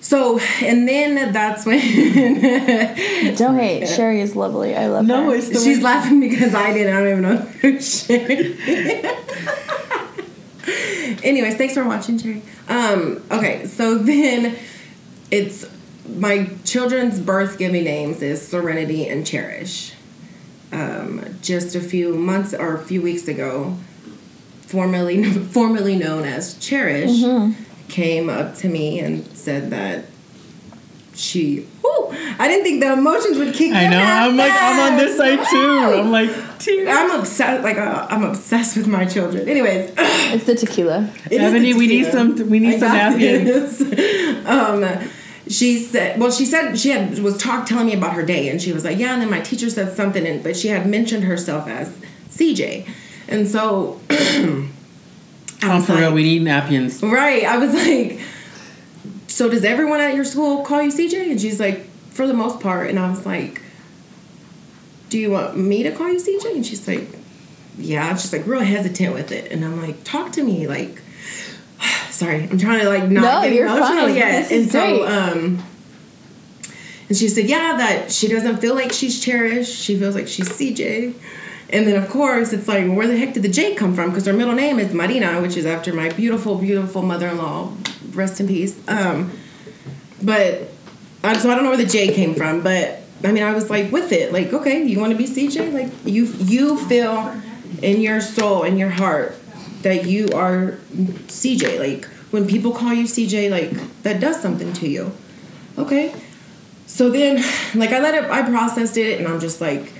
[0.00, 1.78] so and then that's when
[3.36, 3.86] Don't hate.
[3.88, 4.74] Sherry is lovely.
[4.76, 5.34] I love No, her.
[5.36, 6.88] it's she's way- laughing because I did.
[6.88, 8.56] I don't even know who's Sherry.
[11.22, 12.42] Anyways, thanks for watching, Sherry.
[12.68, 14.56] Um, okay, so then
[15.30, 15.66] it's
[16.08, 19.94] my children's birth giving names is Serenity and Cherish.
[20.72, 23.76] Um, just a few months or a few weeks ago,
[24.62, 27.22] formerly formerly known as Cherish,
[27.90, 30.04] came up to me and said that
[31.14, 31.66] she.
[31.82, 33.76] Whew, I didn't think the emotions would kick in.
[33.76, 33.98] I know.
[33.98, 36.00] that I'm like I'm on this side too.
[36.00, 36.88] I'm like tears.
[36.90, 37.62] I'm obsessed.
[37.62, 39.48] Like uh, I'm obsessed with my children.
[39.48, 41.10] Anyways, It's the tequila.
[41.30, 42.36] it is Ebony, the we need some.
[42.48, 43.78] We need I some got napkins.
[43.78, 44.46] this.
[44.46, 45.10] um,
[45.48, 48.62] she said, well, she said she had was talk telling me about her day, and
[48.62, 49.12] she was like, yeah.
[49.12, 51.88] And then my teacher said something, and but she had mentioned herself as
[52.28, 52.88] CJ,
[53.28, 54.00] and so.
[55.62, 57.02] I Oh, was for real, we need napkins.
[57.02, 57.44] Right.
[57.44, 58.20] I was like,
[59.26, 61.30] so does everyone at your school call you CJ?
[61.30, 62.88] And she's like, for the most part.
[62.90, 63.62] And I was like,
[65.08, 66.54] do you want me to call you CJ?
[66.56, 67.08] And she's like,
[67.78, 68.14] yeah.
[68.16, 69.50] She's like real hesitant with it.
[69.52, 70.66] And I'm like, talk to me.
[70.66, 71.00] Like,
[72.10, 74.14] sorry, I'm trying to like not No, get you're emotional fine.
[74.16, 74.50] yet.
[74.52, 75.08] And so, great.
[75.08, 75.62] um,
[77.08, 79.74] and she said, yeah, that she doesn't feel like she's cherished.
[79.76, 81.14] She feels like she's CJ.
[81.72, 84.10] And then, of course, it's like, where the heck did the J come from?
[84.10, 87.72] Because her middle name is Marina, which is after my beautiful, beautiful mother-in-law.
[88.12, 88.76] Rest in peace.
[88.88, 89.30] Um,
[90.22, 90.68] but
[91.22, 93.70] uh, so I don't know where the J came from, but I mean, I was
[93.70, 94.32] like with it.
[94.32, 95.72] Like, okay, you want to be CJ?
[95.72, 97.40] Like, you you feel
[97.82, 99.36] in your soul, in your heart,
[99.82, 101.78] that you are CJ.
[101.78, 103.70] Like, when people call you CJ, like
[104.02, 105.12] that does something to you.
[105.78, 106.14] Okay.
[106.86, 107.36] So then,
[107.74, 108.30] like, I let it.
[108.30, 109.92] I processed it, and I'm just like,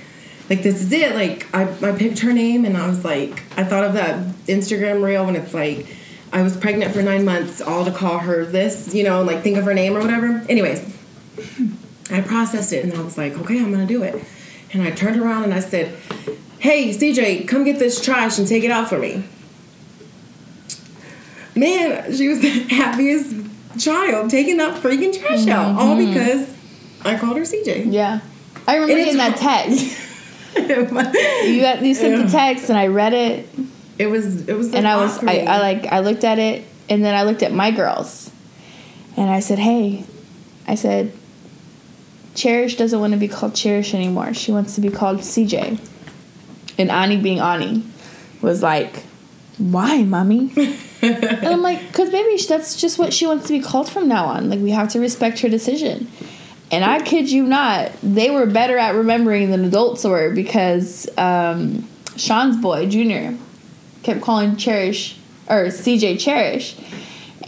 [0.51, 1.15] like this is it.
[1.15, 5.03] Like, I I picked her name, and I was like, I thought of that Instagram
[5.03, 5.87] reel when it's like.
[6.33, 9.57] I was pregnant for nine months, all to call her this, you know, like think
[9.57, 10.47] of her name or whatever.
[10.49, 10.81] Anyways,
[12.11, 14.23] I processed it and I was like, okay, I'm gonna do it.
[14.73, 15.97] And I turned around and I said,
[16.61, 19.25] hey, CJ, come get this trash and take it out for me.
[21.57, 23.35] Man, she was the happiest
[23.79, 26.11] child taking that freaking trash out, all mm-hmm.
[26.11, 26.57] because
[27.05, 27.93] I called her CJ.
[27.93, 28.21] Yeah.
[28.69, 30.07] I remember getting that text.
[30.57, 33.49] You got you sent the text and I read it
[34.01, 35.41] it was it was and I was I.
[35.41, 38.31] I like I looked at it and then I looked at my girls
[39.17, 40.05] and I said, Hey,
[40.67, 41.13] I said,
[42.35, 44.33] Cherish doesn't want to be called Cherish anymore.
[44.33, 45.79] She wants to be called CJ.
[46.79, 47.85] And Ani being Ani
[48.41, 49.05] was like,
[49.59, 50.51] Why, mommy?
[51.03, 54.25] and I'm like, because maybe that's just what she wants to be called from now
[54.25, 54.49] on.
[54.49, 56.11] Like we have to respect her decision.
[56.71, 61.89] And I kid you not, they were better at remembering than adults were because um,
[62.17, 63.37] Sean's boy, Junior,
[64.03, 65.17] kept calling Cherish
[65.49, 66.77] or CJ Cherish,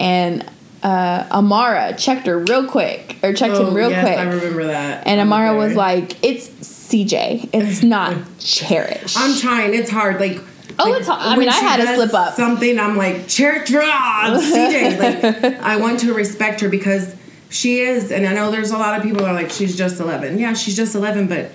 [0.01, 0.45] and
[0.83, 4.65] uh, Amara checked her real quick or checked him real Oh, yes, quick, I remember
[4.67, 5.07] that.
[5.07, 9.73] and Amara was like, "It's CJ, it's not Cherish." I'm trying.
[9.75, 10.19] It's hard.
[10.19, 10.41] Like,
[10.81, 11.21] Oh, like, it's hard.
[11.21, 12.35] I mean, I had does slip up.
[12.35, 13.15] Something I'm like,
[13.71, 14.99] rod, CJ.
[14.99, 17.15] Like, I want to respect her because
[17.53, 20.01] she is, and I know there's a lot of people that are like, she's just
[20.01, 20.39] 11.
[20.39, 21.53] Yeah, she's just 11, but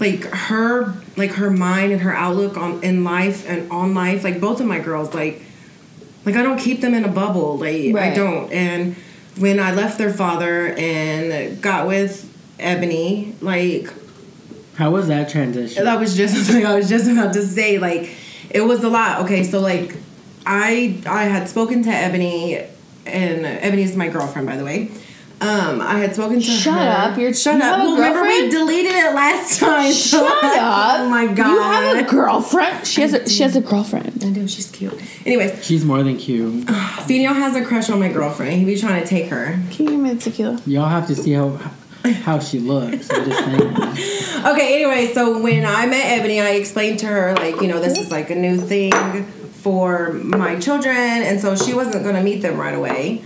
[0.00, 4.40] like her, like her mind and her outlook on in life and on life, like
[4.40, 5.42] both of my girls, like,
[6.24, 7.58] like I don't keep them in a bubble.
[7.58, 8.50] Like I don't.
[8.50, 8.96] And
[9.38, 13.92] when I left their father and got with Ebony, like
[14.76, 15.84] How was that transition?
[15.84, 18.10] that was just like I was just about to say like
[18.50, 19.22] it was a lot.
[19.24, 19.96] Okay, so like
[20.46, 22.64] I I had spoken to Ebony
[23.06, 24.90] and Ebony is my girlfriend by the way.
[25.40, 27.10] Um, I had spoken to Shut her.
[27.10, 27.76] up, you're- shut you up.
[27.76, 29.92] have a well, remember we deleted it last time.
[29.92, 31.00] so- Shut up!
[31.00, 31.48] Oh my god.
[31.50, 31.60] You
[31.98, 32.86] have a girlfriend.
[32.86, 34.22] She has a she has a girlfriend.
[34.24, 34.46] I do.
[34.48, 34.94] She's cute.
[35.26, 36.68] Anyways, She's more than cute.
[37.06, 38.52] Fino has a crush on my girlfriend.
[38.54, 39.58] He be trying to take her.
[39.70, 40.62] Can you give me the tequila?
[40.66, 41.58] Y'all have to see how
[42.22, 43.10] how she looks.
[43.10, 44.20] I'm just saying.
[44.44, 47.98] Okay, anyway, so when I met Ebony, I explained to her, like, you know, this
[47.98, 48.92] is like a new thing
[49.64, 53.24] for my children, and so she wasn't going to meet them right away.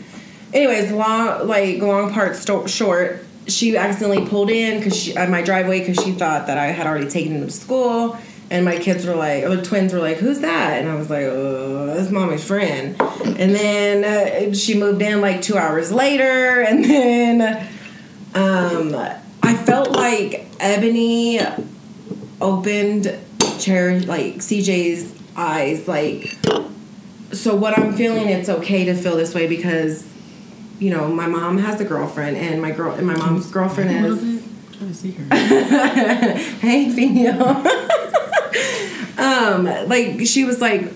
[0.54, 5.80] Anyways, long, like, long part sto- short, she accidentally pulled in because at my driveway
[5.80, 8.16] because she thought that I had already taken them to school.
[8.50, 11.10] And my kids were like, or the twins were like, "Who's that?" And I was
[11.10, 16.62] like, "Oh, that's mommy's friend." And then uh, she moved in like two hours later,
[16.68, 17.68] and then
[18.34, 18.94] um,
[19.42, 21.40] I felt like Ebony
[22.40, 23.18] opened
[23.58, 25.88] Cher like CJ's eyes.
[25.88, 26.36] Like,
[27.32, 30.06] so what I'm feeling, it's okay to feel this way because,
[30.78, 34.44] you know, my mom has a girlfriend, and my girl, and my mom's girlfriend is.
[34.76, 35.34] Trying to see her.
[36.60, 37.42] hey, female.
[39.18, 40.92] um, like she was like,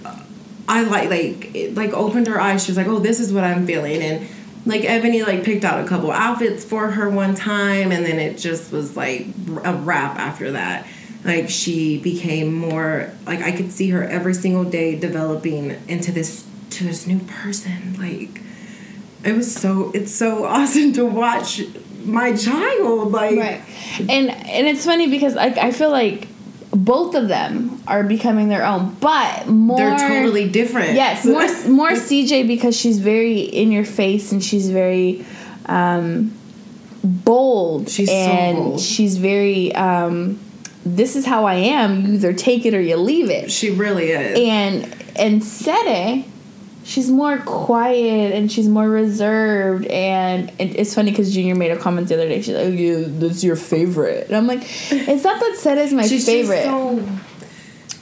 [0.68, 2.64] I like like it, like opened her eyes.
[2.64, 4.28] She was like, oh, this is what I'm feeling, and
[4.64, 8.38] like Ebony like picked out a couple outfits for her one time, and then it
[8.38, 9.26] just was like
[9.64, 10.87] a wrap after that.
[11.24, 16.46] Like she became more like I could see her every single day developing into this
[16.70, 17.94] to this new person.
[17.98, 18.42] Like
[19.24, 21.62] it was so it's so awesome to watch
[22.04, 23.61] my child like Right.
[24.00, 26.26] And and it's funny because like I feel like
[26.74, 30.94] both of them are becoming their own, but more they're totally different.
[30.94, 35.24] Yes, more more CJ because she's very in your face and she's very
[35.66, 36.32] um,
[37.04, 37.88] bold.
[37.88, 38.80] She's so and bold.
[38.80, 39.74] she's very.
[39.74, 40.40] Um,
[40.85, 42.05] this is how I am.
[42.07, 43.51] You either take it or you leave it.
[43.51, 44.38] She really is.
[44.38, 46.25] And and Sede,
[46.85, 49.87] she's more quiet and she's more reserved.
[49.87, 52.40] And, it's funny because Junior made a comment the other day.
[52.42, 55.92] She's like, oh, yeah, "That's your favorite," and I'm like, "It's not that Sede is
[55.92, 56.64] my She's favorite.
[56.64, 57.03] so-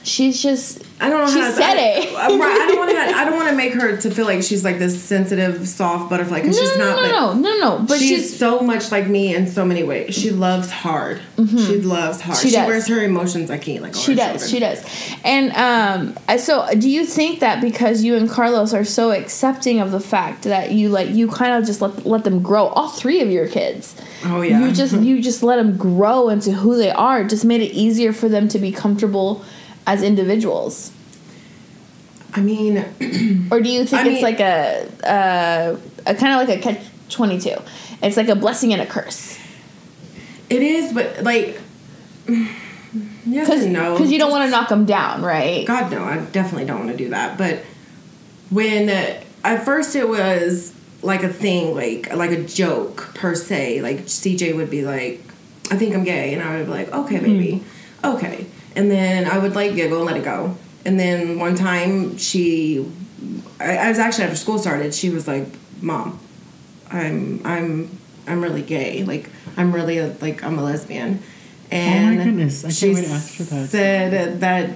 [0.03, 2.13] she's just." I don't know She how to, said I, it.
[2.15, 2.97] I'm uh, I don't want to.
[3.17, 6.41] I don't want to make her to feel like she's like this sensitive, soft butterfly
[6.41, 7.01] because No, she's no, not.
[7.01, 7.85] no, no, no, no.
[7.87, 10.13] But she's, she's, so much like me in so many ways.
[10.13, 10.39] She mm-hmm.
[10.39, 11.19] loves hard.
[11.37, 11.57] Mm-hmm.
[11.57, 12.37] She loves hard.
[12.37, 13.95] She She, wears her emotions like he like.
[13.95, 14.85] she does, she does.
[15.23, 19.11] And um, uh, so uh, do you think that because you and Carlos are so
[19.11, 22.67] accepting of the fact that you like you kind of just let let them grow,
[22.67, 23.95] all three of your kids.
[24.23, 24.63] Oh, yeah.
[24.63, 27.21] You just you just let them grow into who they are.
[27.21, 29.43] It just made it easier for them to be comfortable
[29.91, 30.91] as individuals.
[32.33, 32.77] I mean,
[33.51, 35.77] Or do you think I it's mean- like a a,
[36.11, 37.55] a kind of like a catch twenty two?
[38.01, 39.37] It's like a blessing and a curse.
[40.49, 41.59] it is, but like,
[42.27, 43.97] yes Because and no.
[43.99, 45.67] you don't want to knock them down, right?
[45.67, 47.37] God no, I definitely don't want to do that.
[47.37, 47.63] But
[48.49, 50.73] when uh, at first it was
[51.03, 53.81] like a thing, like like a joke per se.
[53.81, 55.21] Like CJ would be like,
[55.69, 57.63] "I think I'm gay," and I would be like, "Okay, baby,
[58.03, 60.55] okay," and then I would like giggle and let it go.
[60.85, 62.89] And then one time she,
[63.59, 64.93] I, I was actually after school started.
[64.93, 65.47] She was like,
[65.81, 66.19] "Mom,
[66.89, 69.03] I'm I'm I'm really gay.
[69.03, 72.93] Like I'm really a, like I'm a lesbian." Oh and my goodness, I can't she
[72.93, 73.69] wait to ask her that.
[73.69, 74.69] said that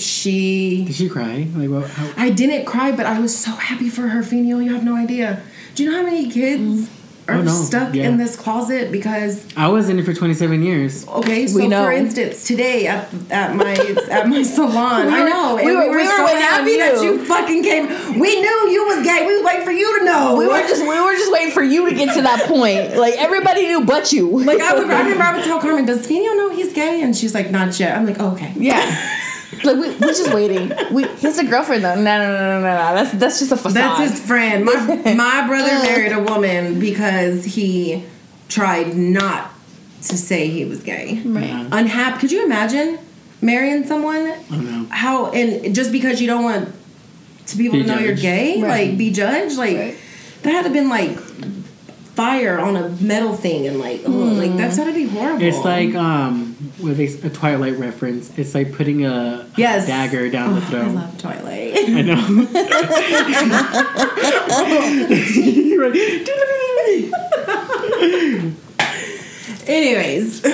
[0.00, 1.46] she Did she cry?
[1.54, 1.90] Like what?
[1.90, 4.62] How, I didn't cry, but I was so happy for her, Feniel.
[4.62, 5.42] You have no idea.
[5.74, 7.01] Do you know how many kids mm.
[7.28, 7.52] Are Oh, no.
[7.52, 8.08] stuck Yeah.
[8.08, 11.06] in this closet because I was in it for 27 years.
[11.08, 11.84] okay, so We know.
[11.84, 13.72] for instance, today at, at my
[14.10, 16.76] at my salon, We I know, we and were- we were so waiting on happy
[16.78, 17.18] that you.
[17.18, 17.86] you fucking came.
[18.18, 19.24] We knew you was gay.
[19.26, 20.36] We was waiting for you to know.
[20.36, 22.96] We were just we were just waiting for you to get to that point.
[22.96, 24.28] Like everybody knew but you.
[24.44, 27.14] like I, would, I remember I would tell Carmen, "Does Feniel know he's gay?" And
[27.16, 29.18] she's like, "Not yet." I'm like, oh, "Okay." yeah.
[29.64, 30.72] Like we, we're just waiting.
[30.92, 31.94] We, he has a girlfriend though.
[31.94, 32.94] No, no, no, no, no, no.
[32.94, 33.74] That's that's just a facade.
[33.74, 34.64] That's his friend.
[34.64, 34.74] My
[35.16, 38.04] my brother married a woman because he
[38.48, 39.52] tried not
[40.02, 41.20] to say he was gay.
[41.24, 41.68] Right.
[41.70, 42.18] Unhappy.
[42.20, 42.98] Could you imagine
[43.40, 44.32] marrying someone?
[44.50, 44.86] Oh no.
[44.90, 46.74] How and just because you don't want
[47.46, 48.88] to people Be to know you're gay, Right.
[48.88, 49.96] like be judged, like Right.
[50.42, 51.16] that had to been like
[52.14, 55.42] fire on a metal thing and like oh, like that's gotta be horrible.
[55.42, 56.51] It's like um
[56.82, 58.36] with a, a Twilight reference.
[58.38, 59.86] It's like putting a, a Yes.
[59.86, 60.94] dagger down the Oh, I throat.
[60.94, 61.74] love Twilight.
[61.76, 62.46] I know.
[69.66, 70.44] Anyways,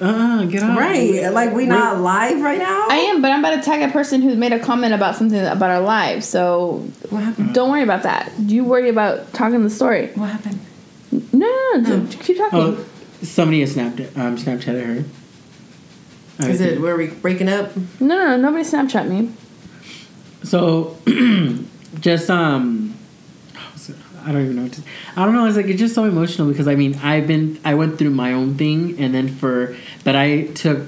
[0.00, 0.76] Uh, get out.
[0.78, 1.30] right?
[1.32, 2.86] Like we not live right now.
[2.90, 5.38] I am, but I'm about to tag a person who made a comment about something
[5.40, 6.26] about our lives.
[6.26, 7.54] So what happened?
[7.54, 8.32] don't worry about that.
[8.38, 10.08] You worry about talking the story.
[10.14, 10.60] What happened?
[11.32, 12.00] No, no, no.
[12.00, 12.58] d- Keep talking.
[12.60, 12.84] Oh,
[13.22, 15.04] somebody has snapped um Snapchatted her.
[16.38, 17.76] I Is think- it were we breaking up?
[18.00, 18.36] No, no, no.
[18.36, 19.32] Nobody Snapchat me.
[20.42, 20.96] So,
[22.00, 22.94] just um,
[24.24, 24.62] I don't even know.
[24.62, 24.82] What to,
[25.16, 25.46] I don't know.
[25.46, 28.32] It's like it's just so emotional because I mean I've been I went through my
[28.32, 30.80] own thing and then for but I took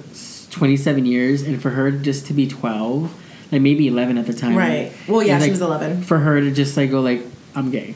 [0.51, 3.15] twenty seven years and for her just to be twelve,
[3.53, 4.57] like maybe eleven at the time.
[4.57, 4.93] Right.
[5.07, 6.03] Well, yeah, she like, was 11.
[6.03, 7.23] For her to just like go like
[7.55, 7.95] I'm gay,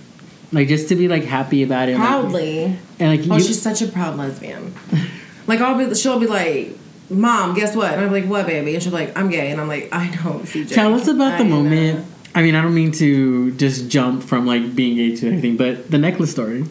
[0.53, 2.77] like just to be like happy about it, like- Proudly.
[2.99, 4.75] and like Oh, you, she's such a proud lesbian.
[5.47, 6.77] Like I'll be, she'll be like,
[7.09, 9.61] "Mom, guess what?" And I'm like, "What, baby?" And she'll be like, "I'm gay," and
[9.61, 12.07] I'm like, "I know, CJ." Tell us about the I know." moment.
[12.35, 15.91] I mean, I don't mean to just jump from like being gay to anything, but
[15.91, 16.65] the necklace story.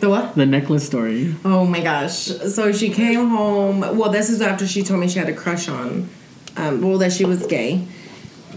[0.00, 0.34] The what?
[0.34, 1.34] The necklace story.
[1.44, 2.14] Oh my gosh!
[2.16, 3.80] So she came home.
[3.80, 6.08] Well, this is after she told me she had a crush on,
[6.56, 7.86] um, well, that she was gay,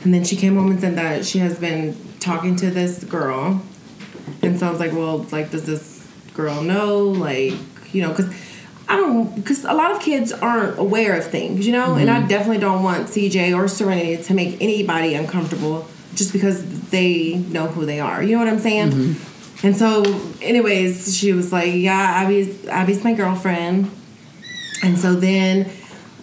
[0.03, 3.61] and then she came home and said that she has been talking to this girl,
[4.41, 6.99] and so I was like, well, like, does this girl know?
[7.05, 7.53] Like,
[7.93, 8.33] you know, because
[8.87, 12.25] I don't, because a lot of kids aren't aware of things, you know, and I
[12.27, 17.85] definitely don't want CJ or Serenity to make anybody uncomfortable just because they know who
[17.85, 18.23] they are.
[18.23, 18.91] You know what I'm saying?
[19.61, 20.03] And so,
[20.41, 23.91] anyways, she was like, "Yeah, Abby's Abby's my girlfriend."
[24.83, 25.69] And so then,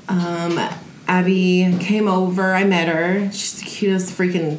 [0.09, 0.59] um,
[1.07, 2.55] Abby came over.
[2.55, 3.31] I met her.
[3.31, 4.59] She's the cutest freaking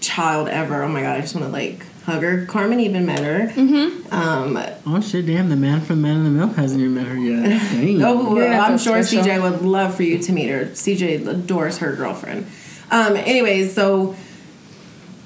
[0.00, 0.82] child ever.
[0.82, 2.46] Oh my god, I just want to like hug her.
[2.46, 3.46] Carmen even met her.
[3.48, 4.12] Mm-hmm.
[4.12, 5.26] Um, Oh shit!
[5.26, 7.42] Damn, the man from Man in the Mill hasn't even met her yet.
[7.72, 8.02] Dang.
[8.02, 10.66] Oh, You're I'm to sure switch CJ would love for you to meet her.
[10.66, 12.46] CJ adores her girlfriend.
[12.90, 14.14] Um, anyways, so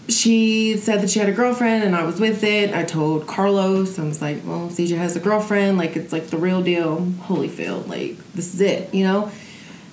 [0.08, 2.72] she said that she had a girlfriend, and I was with it.
[2.72, 5.78] I told Carlos, I was like, "Well, CJ has a girlfriend.
[5.78, 7.00] Like, it's like the real deal.
[7.24, 7.88] Holyfield.
[7.88, 9.30] Like, this is it, you know."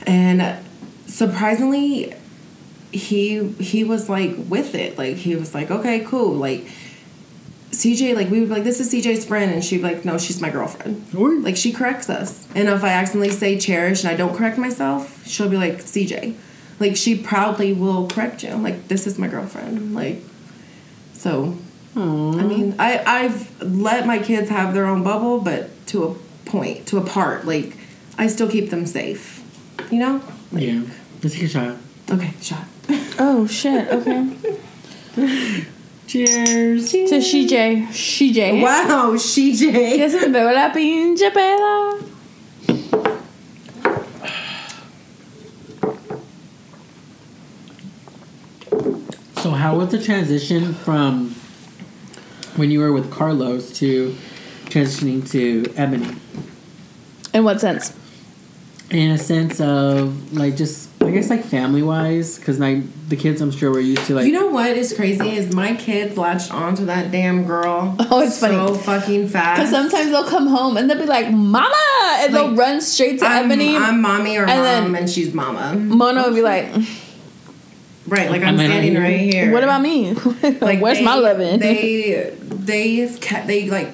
[0.06, 0.58] And
[1.08, 2.14] surprisingly,
[2.94, 4.98] he he was like with it.
[4.98, 6.66] Like, he was like, "Okay, cool." Like.
[7.72, 10.20] CJ, like we would be like, this is CJ's friend, and she'd be like, no,
[10.20, 11.12] she's my girlfriend.
[11.44, 15.26] Like she corrects us, and if I accidentally say cherish and I don't correct myself,
[15.26, 16.36] she'll be like CJ.
[16.80, 18.52] Like she proudly will correct you.
[18.54, 19.96] Like this is my girlfriend.
[19.96, 20.22] Like
[21.14, 21.58] so.
[21.96, 26.14] I mean, I I've let my kids have their own bubble, but to a
[26.46, 27.46] point, to a part.
[27.46, 27.76] Like
[28.20, 29.42] I still keep them safe.
[29.92, 30.22] You know?
[30.52, 30.84] Like, Yeah.
[31.24, 31.78] Let's take a shot.
[32.10, 32.66] Okay, shot.
[33.20, 33.88] Oh shit.
[33.90, 34.36] Okay.
[36.08, 36.92] Cheers.
[36.92, 37.88] To CJ.
[37.88, 38.62] CJ.
[38.62, 39.96] Wow, CJ.
[39.96, 42.00] Que se me pegó la pinche pela.
[49.42, 51.36] So, how was the transition from
[52.56, 54.16] when you were with Carlos to
[54.66, 56.16] transitioning to Ebony?
[57.34, 57.94] In what sense?
[58.94, 63.42] In a sense of like just, I guess like family wise, because like the kids,
[63.42, 64.28] I'm sure were used to like.
[64.28, 67.96] You know what is crazy is my kids latched onto that damn girl.
[68.12, 68.68] Oh, it's so funny.
[68.68, 69.58] So fucking fast.
[69.58, 71.74] Because sometimes they'll come home and they'll be like, "Mama,"
[72.20, 73.76] and they'll run straight to I'm, Ebony.
[73.76, 75.74] I'm mommy or and then- mom, and she's mama.
[75.76, 76.68] Mona will be like,
[78.06, 79.52] Right, like I I'm standing right here.
[79.52, 80.14] "What about me?
[80.62, 83.90] Like Where's they- my loving?" They they kept they like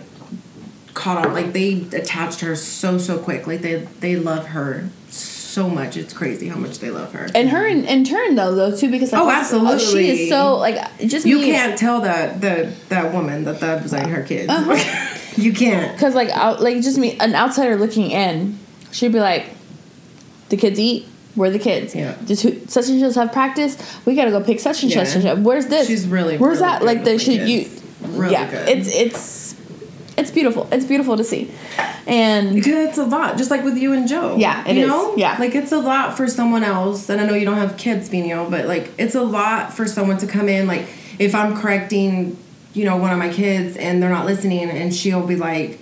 [0.93, 3.47] caught on like they attached her so so quick.
[3.47, 5.97] Like they they love her so much.
[5.97, 7.28] It's crazy how much they love her.
[7.34, 10.78] and her in, in turn though though too because like, Oh, she is so like
[11.08, 14.49] just you me, can't tell that the that woman that that was like her kids.
[14.49, 15.15] Uh-huh.
[15.41, 15.93] you can't.
[15.93, 18.58] Because like out, like just me, an outsider looking in,
[18.91, 19.47] she'd be like,
[20.49, 21.08] "The kids eat.
[21.36, 21.95] We're the kids.
[21.95, 22.15] Yeah.
[22.25, 23.78] Just who, such and such have practice.
[24.06, 25.04] We gotta go pick such and Yeah.
[25.04, 25.38] such and such.
[25.39, 25.88] Where's this?
[25.88, 26.84] She's really, Where's really that?
[26.84, 27.69] Like the she you.
[28.02, 28.49] Really yeah.
[28.49, 28.67] good.
[28.69, 29.19] It's it's
[30.19, 30.67] it's beautiful.
[30.71, 31.49] It's beautiful to see,
[32.05, 34.36] and Because it's a lot, just like with you and Joe.
[34.38, 34.88] Yeah, it you is.
[34.88, 35.15] know?
[35.15, 35.38] Yeah.
[35.39, 38.49] Like it's a lot for someone else, and I know you don't have kids, Vino,
[38.49, 40.67] but like it's a lot for someone to come in.
[40.67, 40.86] Like
[41.17, 42.38] if I'm correcting,
[42.73, 45.79] you know, one of my kids and they're not listening, and she'll be like,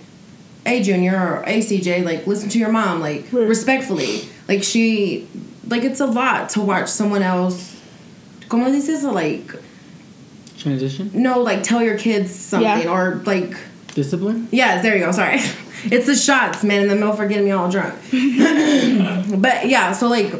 [0.64, 4.28] "Hey, Junior," or "Hey, CJ," like listen to your mom, like respectfully.
[4.48, 5.26] Like she,
[5.66, 7.74] like it's a lot to watch someone else.
[8.48, 9.52] Como dices, like
[10.56, 11.10] Transition?
[11.14, 12.90] no, like tell your kids something Yeah.
[12.92, 13.54] or like
[13.98, 14.46] Discipline?
[14.52, 15.10] Yes, there you go.
[15.10, 15.40] Sorry.
[15.84, 17.94] It's the shots, man, in the middle for getting me all drunk.
[19.40, 20.34] but yeah, so like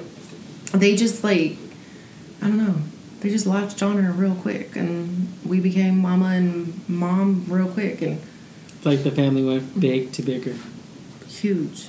[0.73, 1.57] they just like
[2.42, 2.75] I don't know.
[3.21, 8.03] They just latched on her real quick and we became mama and mom real quick
[8.03, 8.21] and
[8.77, 10.57] It's like the family went big to bigger.
[11.29, 11.88] huge.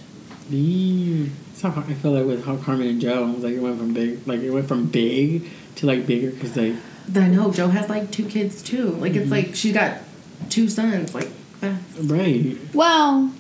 [0.52, 3.30] That's how I feel like with how Carmen and Joe.
[3.30, 6.30] It was like it went from big, like it went from big to like bigger
[6.30, 6.78] because they.
[7.16, 8.92] I know Joe has like two kids too.
[8.92, 9.48] Like it's mm-hmm.
[9.48, 10.02] like she got
[10.50, 11.16] two sons.
[11.16, 11.30] Like.
[11.62, 12.58] Right.
[12.74, 13.32] well,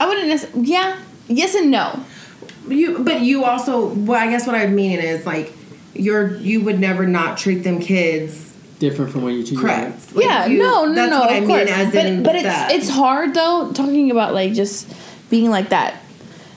[0.00, 0.68] I wouldn't necessarily.
[0.68, 2.04] Yeah, yes and no.
[2.68, 3.88] you, but you also.
[3.88, 5.52] Well, I guess what I'm meaning is like
[5.94, 10.14] you're you would never not treat them kids Different from what you two correct.
[10.16, 11.70] Like, yeah, you- no, no, that's no, what of I mean course.
[11.70, 12.72] as but in but it's that.
[12.72, 14.92] it's hard though talking about like just
[15.30, 16.02] being like that,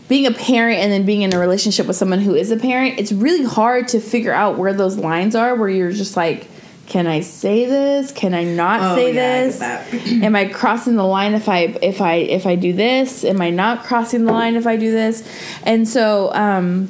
[0.09, 2.99] being a parent and then being in a relationship with someone who is a parent.
[2.99, 6.47] It's really hard to figure out where those lines are, where you're just like,
[6.87, 8.11] can I say this?
[8.11, 9.59] Can I not Oh, say yeah, this?
[9.59, 9.93] that.
[10.23, 13.23] Am I crossing the line if I if I if I do this?
[13.23, 15.27] Am I not crossing the line if I do this?
[15.63, 16.89] And so, um,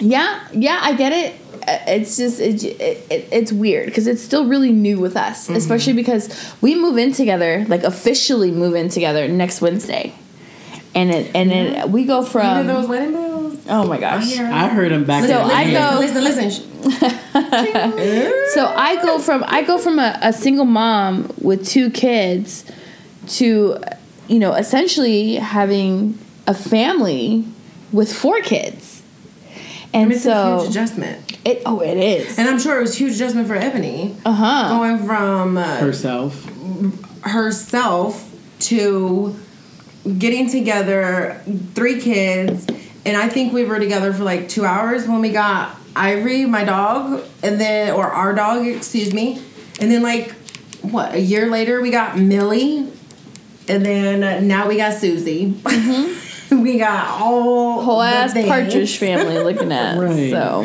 [0.00, 1.34] yeah, yeah, I get it.
[1.68, 5.56] Uh, It's just it, it, it's weird because it's still really new with us, Mm-hmm.
[5.56, 6.28] especially because
[6.60, 10.12] we move in together, like officially move in together next Wednesday,
[10.94, 13.31] and it and it we go You from those wedding bells?
[13.72, 14.38] Oh my gosh.
[14.38, 16.68] I heard him back So in I go- Listen, listen, listen.
[18.54, 22.64] So I go from I go from a, a single mom with two kids
[23.38, 23.78] to
[24.28, 27.44] you know essentially having a family
[27.92, 29.02] with four kids.
[29.94, 32.38] And It's a so huge adjustment, it oh it is.
[32.38, 34.68] and I'm sure it was a huge adjustment for Ebony Uh-huh.
[34.78, 36.44] going from uh, herself.
[37.22, 38.28] herself
[38.60, 39.36] to
[40.18, 41.40] getting together,
[41.74, 42.66] three kids,
[43.04, 46.64] and I think we were together for like two hours when we got Ivory, my
[46.64, 49.42] dog, and then or our dog, excuse me,
[49.80, 50.32] and then like
[50.80, 52.90] what a year later we got Millie,
[53.68, 55.54] and then uh, now we got Susie.
[56.50, 58.48] we got all Whole ass things.
[58.48, 59.98] partridge family looking at.
[59.98, 60.30] Right.
[60.30, 60.64] So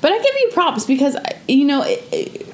[0.00, 1.16] But I give you props because
[1.48, 2.46] you know it, it,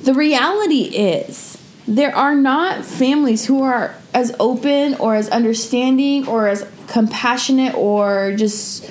[0.00, 1.57] the reality is
[1.88, 8.34] there are not families who are as open or as understanding or as compassionate or
[8.36, 8.90] just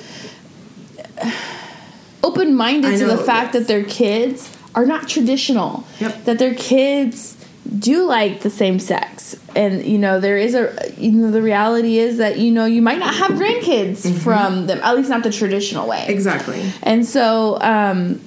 [2.24, 3.62] open minded to the fact yes.
[3.62, 5.84] that their kids are not traditional.
[6.00, 6.24] Yep.
[6.24, 7.36] That their kids
[7.78, 9.36] do like the same sex.
[9.54, 12.82] And you know, there is a you know the reality is that you know you
[12.82, 14.18] might not have grandkids Mm-hmm.
[14.18, 16.06] from them, at least not the traditional way.
[16.08, 16.72] Exactly.
[16.82, 18.20] And so um,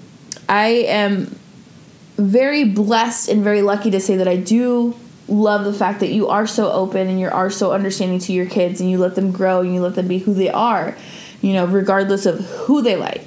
[0.47, 1.35] I am
[2.17, 4.95] very blessed and very lucky to say that I do
[5.27, 8.45] love the fact that you are so open and you are so understanding to your
[8.45, 10.97] kids and you let them grow and you let them be who they are,
[11.41, 13.25] you know, regardless of who they like.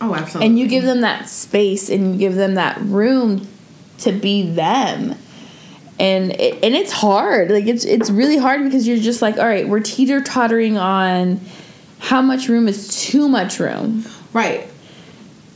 [0.00, 0.46] Oh, absolutely.
[0.46, 3.46] And you give them that space and you give them that room
[3.98, 5.14] to be them.
[6.00, 7.50] And it, and it's hard.
[7.50, 11.40] Like it's it's really hard because you're just like, all right, we're teeter tottering on
[12.00, 14.68] how much room is too much room right.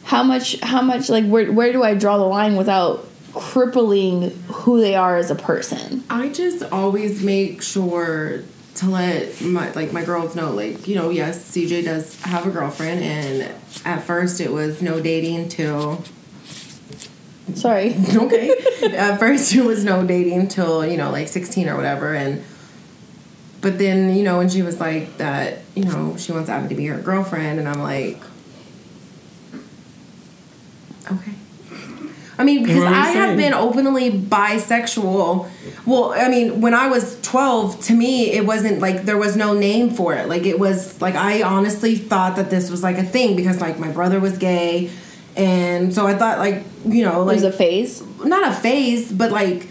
[0.07, 4.81] How much how much like where where do I draw the line without crippling who
[4.81, 6.05] they are as a person?
[6.09, 8.45] I just always make sure
[8.77, 12.51] to let my like my girls know, like you know, yes, CJ does have a
[12.51, 13.53] girlfriend, and
[13.85, 16.05] at first it was no dating till
[17.55, 17.97] Sorry.
[18.15, 18.55] okay.
[18.93, 22.45] at first it was no dating till you know like sixteen or whatever, and
[23.61, 26.77] but then you know when she was like that, you know, she wants Abby to
[26.77, 28.21] be her girlfriend, and I'm like,
[31.13, 31.33] okay.
[32.39, 33.39] I mean, because What are you I have saying?
[33.39, 35.49] been openly bisexual.
[35.87, 39.55] Well, I mean, when I was 12, to me, it wasn't like there was no
[39.55, 40.29] name for it.
[40.29, 43.79] Like, it was like I honestly thought that this was like a thing because, like,
[43.79, 44.91] my brother was gay.
[45.35, 48.03] And so I thought, like, you know, It like, was a phase.
[48.25, 49.69] not a phase, but like,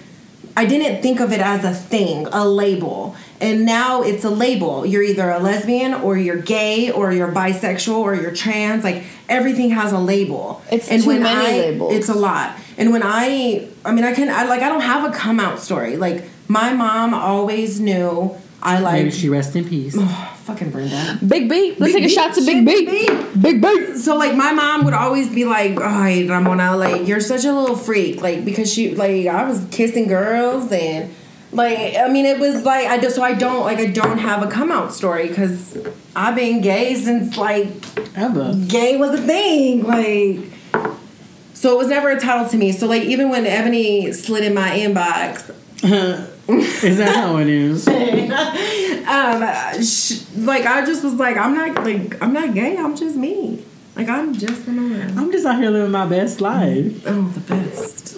[0.57, 3.15] I didn't think of it as a thing, a label.
[3.45, 4.85] And now it's a label.
[4.85, 8.83] You're either a lesbian or you're gay or you're bisexual or you're trans.
[8.83, 10.61] Like everything has a label.
[10.71, 11.93] It's and too when many I, labels.
[11.93, 12.57] It's a lot.
[12.77, 15.59] And when I, I mean, I can, I like, I don't have a come out
[15.59, 15.95] story.
[15.97, 19.13] Like my mom always knew I Maybe like.
[19.13, 19.95] she rest in peace.
[19.97, 21.19] Oh, fucking Brenda.
[21.25, 21.75] Big B.
[21.77, 22.13] Let's Big take a B.
[22.13, 23.07] shot to Big Shit, B.
[23.07, 23.97] Big Big B.
[23.97, 27.75] So like my mom would always be like, "Ay, Ramona, like you're such a little
[27.75, 31.13] freak," like because she like I was kissing girls and
[31.51, 34.43] like I mean it was like I just so I don't like I don't have
[34.43, 35.77] a come out story because
[36.15, 37.67] I've been gay since like
[38.15, 38.53] Ever.
[38.67, 40.51] gay was a thing like.
[41.53, 42.73] So it was never a title to me.
[42.73, 45.49] So like even when Ebony slid in my inbox,
[46.47, 47.87] Is that how it is?
[49.07, 52.77] um, sh- like I just was like, I'm not like I'm not gay.
[52.77, 53.63] I'm just me.
[53.95, 55.13] Like I'm just Ramona.
[55.17, 57.03] I'm just out here living my best life.
[57.07, 58.14] Oh, the best.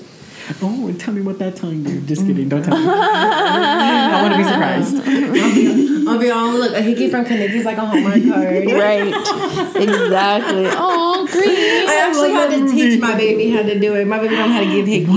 [0.61, 1.99] Oh, tell me what that tongue do.
[2.01, 2.47] Just kidding.
[2.47, 2.85] Don't tell me.
[2.87, 4.95] I want to be surprised.
[6.07, 8.65] I'll be all look a hickey from Kanicki's like a Hallmark card.
[8.71, 9.07] Right.
[9.75, 10.65] exactly.
[10.71, 11.49] Oh, green.
[11.89, 14.07] I actually had to teach my baby how to do it.
[14.07, 15.07] My baby don't know how to give hickeys.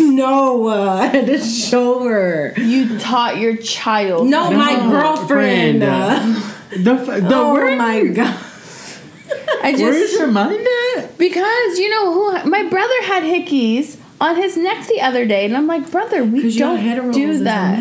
[0.00, 0.14] What?
[0.14, 2.54] No, uh, I had to show her.
[2.58, 4.26] You taught your child.
[4.28, 5.78] No, my girlfriend.
[5.78, 5.82] friend.
[5.84, 8.36] uh, The, f- the oh where, my god.
[9.64, 10.66] I where is just your mind
[10.96, 11.16] at?
[11.18, 15.56] because you know who my brother had hickeys on his neck the other day, and
[15.56, 17.78] I'm like, brother, we don't do that.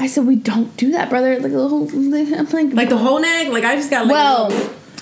[0.00, 1.38] I said we don't do that, brother.
[1.38, 3.48] Like a little, I'm like, Like the whole neck.
[3.48, 4.12] Like I just got like.
[4.12, 4.48] well,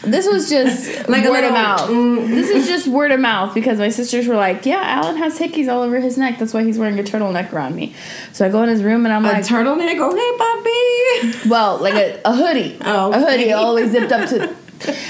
[0.03, 1.89] this was just Like a word of mouth.
[1.89, 2.29] mm.
[2.29, 5.73] This is just word of mouth because my sisters were like, "Yeah, Alan has hickeys
[5.73, 6.39] all over his neck.
[6.39, 7.95] That's why he's wearing a turtleneck around me."
[8.35, 9.99] So I go in his room and I'm a like, turtleneck.
[9.99, 11.49] Okay, puppy.
[11.49, 13.53] "Well, like a, a hoodie, Oh, a hoodie okay.
[13.53, 14.55] all the way zipped up to,"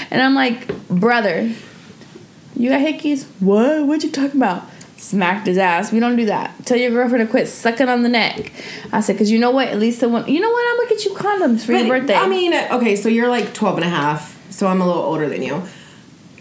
[0.09, 1.51] and I'm like, "Brother,
[2.55, 3.25] you got hickeys?
[3.41, 3.85] What?
[3.85, 4.63] What you talking about?"
[4.99, 5.93] Smacked his ass.
[5.93, 6.53] We don't do that.
[6.65, 8.51] Tell your girlfriend to quit sucking on the neck.
[8.91, 9.69] I said, because you know what?
[9.69, 10.27] At least the one.
[10.27, 10.69] You know what?
[10.69, 12.15] I'm gonna get you condoms for your birthday.
[12.15, 15.29] I mean, okay, so you're like 12 and a half, so I'm a little older
[15.29, 15.63] than you.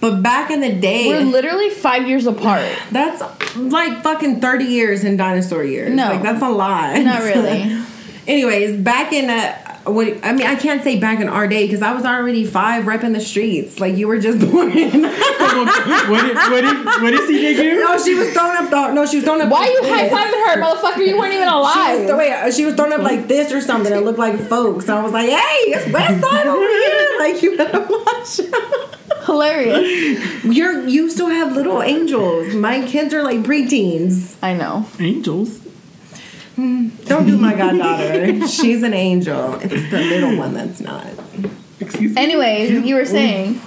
[0.00, 2.68] But back in the day, we're literally five years apart.
[2.90, 3.22] that's
[3.56, 5.94] like fucking 30 years in dinosaur years.
[5.94, 6.09] No.
[6.09, 6.98] Like, that's a lot.
[7.00, 7.80] Not really.
[8.26, 11.82] Anyways, back in, uh, what I mean, I can't say back in our day because
[11.82, 13.80] I was already five, repping the streets.
[13.80, 14.70] Like you were just born.
[14.72, 15.03] in.
[15.03, 17.80] what did what did what did CJ do?
[17.80, 18.93] no, she was throwing up the.
[18.93, 19.51] No, she was throwing up.
[19.51, 21.07] Why are you high fiving her, motherfucker?
[21.07, 22.18] You weren't even She was, alive.
[22.18, 23.93] wait, uh, she was throwing up like this or something.
[23.93, 24.89] It looked like folks.
[24.89, 25.36] I was like, "Hey,
[25.72, 28.41] it's West Side over here!" Like you better watch.
[28.41, 28.95] out.
[29.26, 30.45] Hilarious.
[30.45, 32.55] You're you still have little angels.
[32.55, 34.36] My kids are like preteens.
[34.43, 34.86] I know.
[35.01, 35.61] Angels.
[36.59, 38.46] Don't do my goddaughter.
[38.48, 39.54] She's an angel.
[39.61, 41.06] It's the little one that's not.
[41.78, 42.20] Excuse me.
[42.20, 43.61] Anyways, you were saying.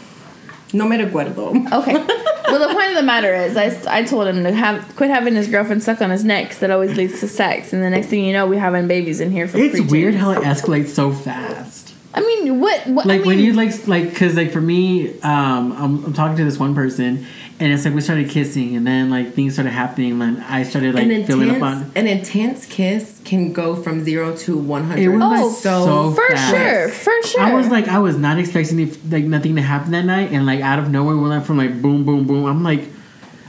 [0.73, 1.71] No me recuerdo.
[1.71, 2.17] Okay.
[2.51, 5.35] Well, the point of the matter is, I, I told him to have quit having
[5.35, 6.49] his girlfriend suck on his neck.
[6.49, 9.21] Cause that always leads to sex, and the next thing you know, we having babies
[9.21, 9.57] in here for.
[9.57, 9.89] It's preteens.
[9.89, 11.93] weird how it escalates so fast.
[12.13, 12.85] I mean, what?
[12.87, 16.13] what Like I mean, when you like like because like for me, um, I'm, I'm
[16.13, 17.25] talking to this one person,
[17.62, 20.95] and it's like we started kissing, and then like things started happening, and I started
[20.95, 21.91] like an filling intense, up on.
[21.95, 25.01] an intense kiss can go from zero to one hundred.
[25.03, 26.49] It was Oh, like so, for fast.
[26.49, 27.41] sure, for sure.
[27.41, 30.45] I was like, I was not expecting it, like nothing to happen that night, and
[30.45, 32.45] like out of nowhere, we went from like boom, boom, boom.
[32.45, 32.84] I'm like,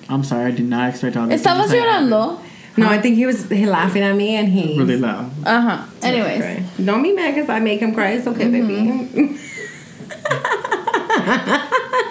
[0.08, 1.40] I'm sorry, I did not expect all this.
[1.40, 2.10] Estabas just, like, happen.
[2.10, 2.40] llorando.
[2.76, 5.30] No, I think he was he laughing at me and he Really loud.
[5.44, 5.84] Uh huh.
[6.02, 6.64] Anyways, Okay.
[6.82, 8.12] Don't be mad because I make him cry.
[8.12, 9.38] It's okay, baby.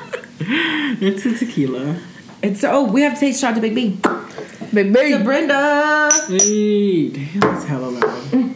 [1.02, 1.98] It's a tequila.
[2.42, 4.00] It's oh, we have to take a shot to Big B.
[4.74, 5.24] big To.
[5.24, 6.10] Brenda.
[6.28, 8.56] Hey, damn, it's hella loud.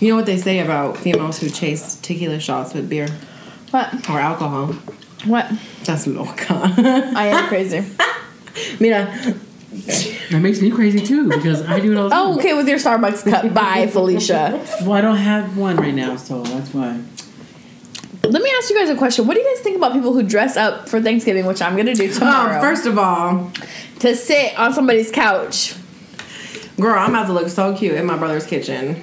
[0.00, 3.08] You know what they say about females who chase tequila shots with beer
[3.70, 3.92] What?
[4.08, 4.68] or alcohol?
[5.26, 5.50] What?
[5.84, 6.46] That's loca.
[7.14, 7.84] I am crazy.
[8.80, 9.14] Mira,
[9.70, 12.32] That makes me crazy too because I do it all the oh, time.
[12.32, 13.54] Oh, okay, with your Starbucks cup.
[13.54, 14.64] Bye, Felicia.
[14.82, 17.00] Well, I don't have one right now, so that's why.
[18.22, 19.26] Let me ask you guys a question.
[19.26, 21.94] What do you guys think about people who dress up for Thanksgiving, which I'm gonna
[21.94, 23.50] do um, tomorrow, oh, first of all,
[24.00, 25.74] to sit on somebody's couch?
[26.78, 29.02] girl, I'm about to look so cute in my brother's kitchen.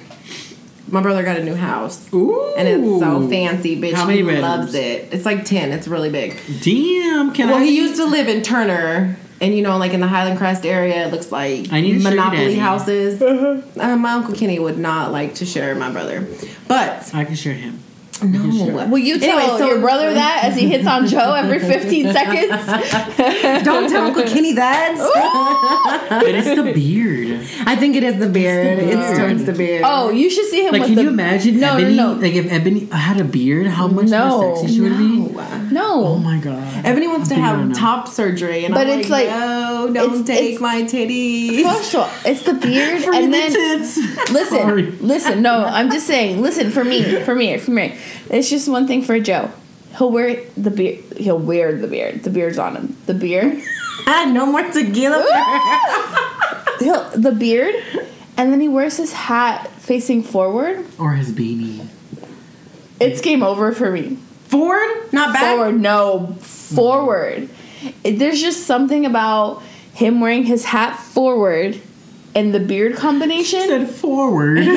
[0.88, 2.12] My brother got a new house.
[2.12, 3.92] Ooh, And it's so fancy, bitch.
[3.92, 4.42] How many he bedrooms?
[4.42, 5.12] loves it.
[5.12, 5.70] It's like 10.
[5.72, 6.40] It's really big.
[6.62, 7.64] Damn, can Well, I?
[7.64, 11.06] he used to live in Turner, and you know, like in the Highland Crest area,
[11.06, 12.54] it looks like I need a sugar Monopoly daddy.
[12.56, 13.22] houses.
[13.78, 16.26] Uh, my uncle Kenny would not like to share my brother,
[16.66, 17.80] but I can share him.
[18.22, 18.86] No.
[18.88, 22.12] Will you tell Anyway, so- your brother that as he hits on Joe every 15
[22.12, 22.48] seconds?
[23.64, 24.94] Don't tell Uncle Kenny that.
[26.08, 27.40] But it's the beard.
[27.66, 28.78] I think it is the beard.
[28.78, 29.18] It's beard.
[29.18, 29.82] towards the beard.
[29.84, 31.02] Oh, you should see him Like, with can the.
[31.02, 31.96] you imagine No, Ebony?
[31.96, 32.20] no, no.
[32.20, 34.40] Like, if Ebony had a beard, how much No.
[34.40, 35.18] more sexy she would be?
[35.18, 35.68] no.
[35.70, 36.04] no.
[36.06, 36.84] Oh my god.
[36.84, 39.38] Ebony wants to I'm thinking have right top surgery, and But I'm it's like, like-
[39.38, 41.62] no, don't it's- take it's- my titties.
[41.62, 43.96] First of all, it's the beard, Free and the then tits.
[44.32, 44.90] listen, Sorry.
[45.00, 45.42] listen.
[45.42, 46.40] No, I'm just saying.
[46.40, 47.96] Listen, for me, for me, for me,
[48.30, 49.50] it's just one thing for Joe.
[49.96, 51.04] He'll wear the beard.
[51.16, 52.22] He'll wear the beard.
[52.24, 52.96] The beard's on him.
[53.06, 53.62] The beard.
[54.10, 55.22] Ah, no more tequila.
[56.78, 57.74] He'll, the beard,
[58.38, 60.86] and then he wears his hat facing forward.
[60.98, 61.86] Or his beanie.
[63.00, 64.16] It's game over for me.
[64.46, 65.56] Forward, not back.
[65.56, 67.50] Forward, no, forward.
[68.04, 71.78] It- there's just something about him wearing his hat forward
[72.38, 73.60] and the beard combination.
[73.66, 74.58] Said forward.
[74.58, 74.68] and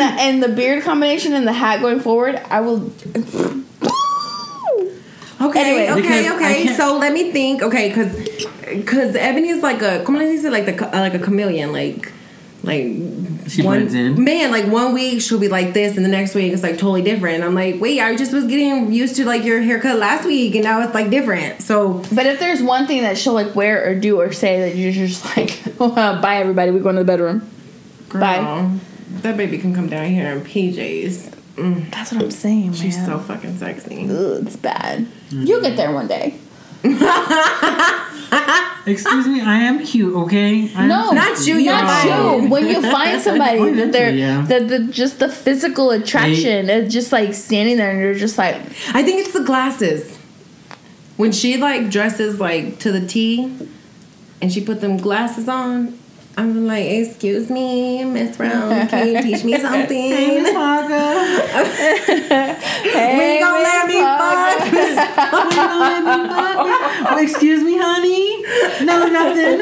[0.00, 2.90] the and the beard combination and the hat going forward, I will.
[5.38, 6.00] Okay, Anyway.
[6.02, 6.66] okay, okay.
[6.74, 7.62] So let me think.
[7.62, 8.14] Okay, because
[8.66, 12.10] because Ebony is like a como le dice like the uh, like a chameleon, like
[12.66, 14.22] like She one blends in.
[14.22, 14.50] man.
[14.50, 17.42] Like one week she'll be like this, and the next week it's like totally different.
[17.44, 20.64] I'm like, wait, I just was getting used to like your haircut last week, and
[20.64, 21.62] now it's like different.
[21.62, 24.76] So But if there's one thing that she'll like wear or do or say that
[24.76, 27.48] you're just like, bye everybody, we're going to the bedroom.
[28.08, 28.78] girl, Bye.
[29.22, 31.32] that baby can come down here in PJs.
[31.56, 31.90] Mm.
[31.90, 32.74] That's what I'm saying, man.
[32.74, 34.04] She's so fucking sexy.
[34.04, 35.06] Ugh, it's bad.
[35.30, 35.44] Mm-hmm.
[35.44, 36.34] You'll get there one day.
[38.86, 40.72] Excuse me, I am cute, okay?
[40.74, 42.44] I am No, Not you, you're not fine.
[42.44, 42.50] you.
[42.50, 44.42] When you find somebody that they're yeah.
[44.42, 48.54] that the just the physical attraction, it's just like standing there and you're just like,
[48.94, 50.16] I think it's the glasses.
[51.16, 53.68] When she like dresses like to the T,
[54.40, 55.98] and she put them glasses on.
[56.38, 60.10] I'm like, excuse me, Miss Brown, can you teach me something?
[60.12, 60.44] hey,
[63.16, 64.56] we gonna let me fuck.
[67.08, 68.42] Oh, excuse me, honey.
[68.84, 69.58] No, nothing.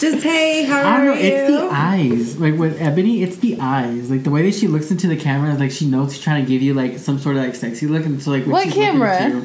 [0.00, 1.14] Just hey, how I don't know.
[1.14, 1.20] you?
[1.20, 2.38] It's the eyes.
[2.38, 4.10] Like with Ebony, it's the eyes.
[4.10, 6.48] Like the way that she looks into the camera, like she knows she's trying to
[6.48, 9.42] give you like some sort of like sexy look, and so like What camera?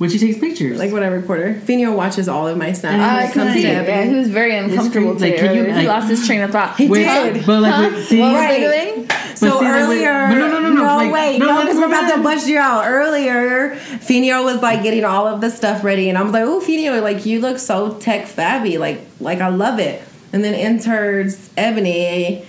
[0.00, 0.78] You- when she takes pictures.
[0.78, 1.54] like when I record her.
[1.60, 2.94] Fino watches all of my snaps.
[2.94, 3.62] And I it comes can see.
[3.62, 5.32] Yeah, he was very uncomfortable great.
[5.32, 5.74] Like, can you, earlier.
[5.80, 6.76] he lost his train of thought.
[6.76, 7.46] He Wait, did.
[7.46, 7.90] But like, Huh?
[7.94, 8.50] wait, see, what was Right.
[8.50, 9.04] I doing?
[9.06, 10.82] but So see, earlier, but no, no, no, no.
[10.96, 12.84] like, wait, no, no, let's because we're about to bust you out.
[12.86, 16.60] Earlier, Finio was like getting all of the stuff ready, and I was like, "Oh,
[16.60, 21.50] Finio, like you look so tech fabby, like like I love it." And then enters
[21.56, 22.44] Ebony.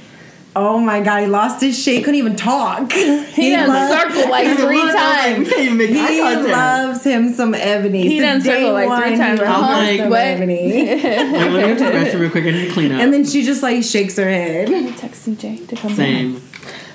[0.53, 1.95] Oh my god, he lost his shit.
[1.95, 2.91] He couldn't even talk.
[3.31, 5.47] He done loves- circled like three times.
[5.49, 8.07] can't even make eye He loves him some Ebony.
[8.07, 9.39] He done Since day circled like three times.
[9.39, 10.19] I'm like, some what?
[10.19, 10.55] Ebony.
[10.73, 12.43] Wait, let me go to the restroom real quick.
[12.43, 12.99] I need to clean up.
[12.99, 14.67] and then she just like shakes her head.
[14.97, 16.33] Text CJ to come Same.
[16.39, 16.43] back.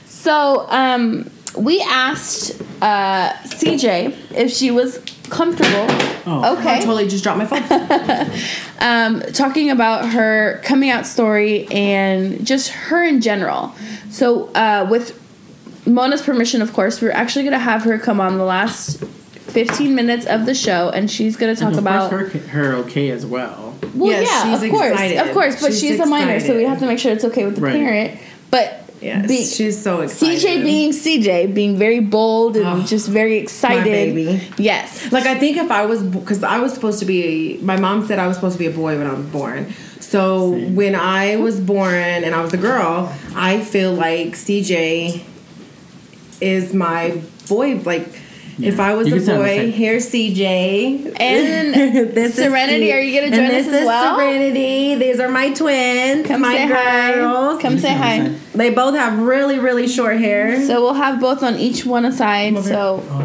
[0.06, 4.98] So, um, we asked uh, CJ if she was
[5.30, 5.86] comfortable.
[6.28, 6.40] Oh.
[6.44, 6.80] I Okay.
[6.80, 8.30] totally just dropped my phone.
[8.80, 13.74] um, talking about her coming out story and just her in general.
[14.10, 15.20] So, uh, with
[15.86, 19.94] Mona's permission, of course, we're actually going to have her come on the last 15
[19.94, 22.10] minutes of the show and she's going to talk And of about.
[22.12, 23.76] her, her okay as well.
[23.94, 24.90] well, Yeah, yeah, she's of course.
[24.92, 25.18] excited.
[25.18, 27.44] Of course, but She's she's, a minor, so we have to make sure it's okay
[27.46, 27.74] with the Right.
[27.74, 28.20] parent.
[28.50, 30.38] But Yes, be- she's so excited.
[30.40, 33.84] CJ being CJ, being very bold and Oh, just very excited.
[33.84, 34.42] baby.
[34.58, 35.10] Yes.
[35.12, 38.18] Like I think if I was because I was supposed to be my mom said
[38.18, 39.72] I was supposed to be a boy when I was born.
[40.00, 41.94] So when I was born
[42.24, 45.22] and I was a girl, I feel like CJ
[46.40, 48.06] is my boy like
[48.58, 51.20] if I was You a can sound the boy, here's CJ.
[51.20, 51.74] And
[52.14, 54.16] this is Serenity, C- are you gonna and join this us as is well?
[54.16, 54.94] Serenity.
[54.94, 57.56] These are my twins, Come my say girls.
[57.56, 57.62] hi.
[57.62, 58.28] Come say hi.
[58.54, 60.64] They both have really, really short hair.
[60.66, 62.56] So we'll have both on each one aside.
[62.64, 63.20] So Oh,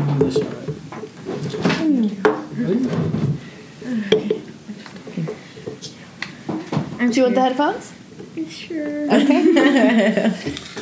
[7.00, 7.94] I need do you want the headphones?
[8.50, 9.06] Sure.
[9.14, 10.32] Okay.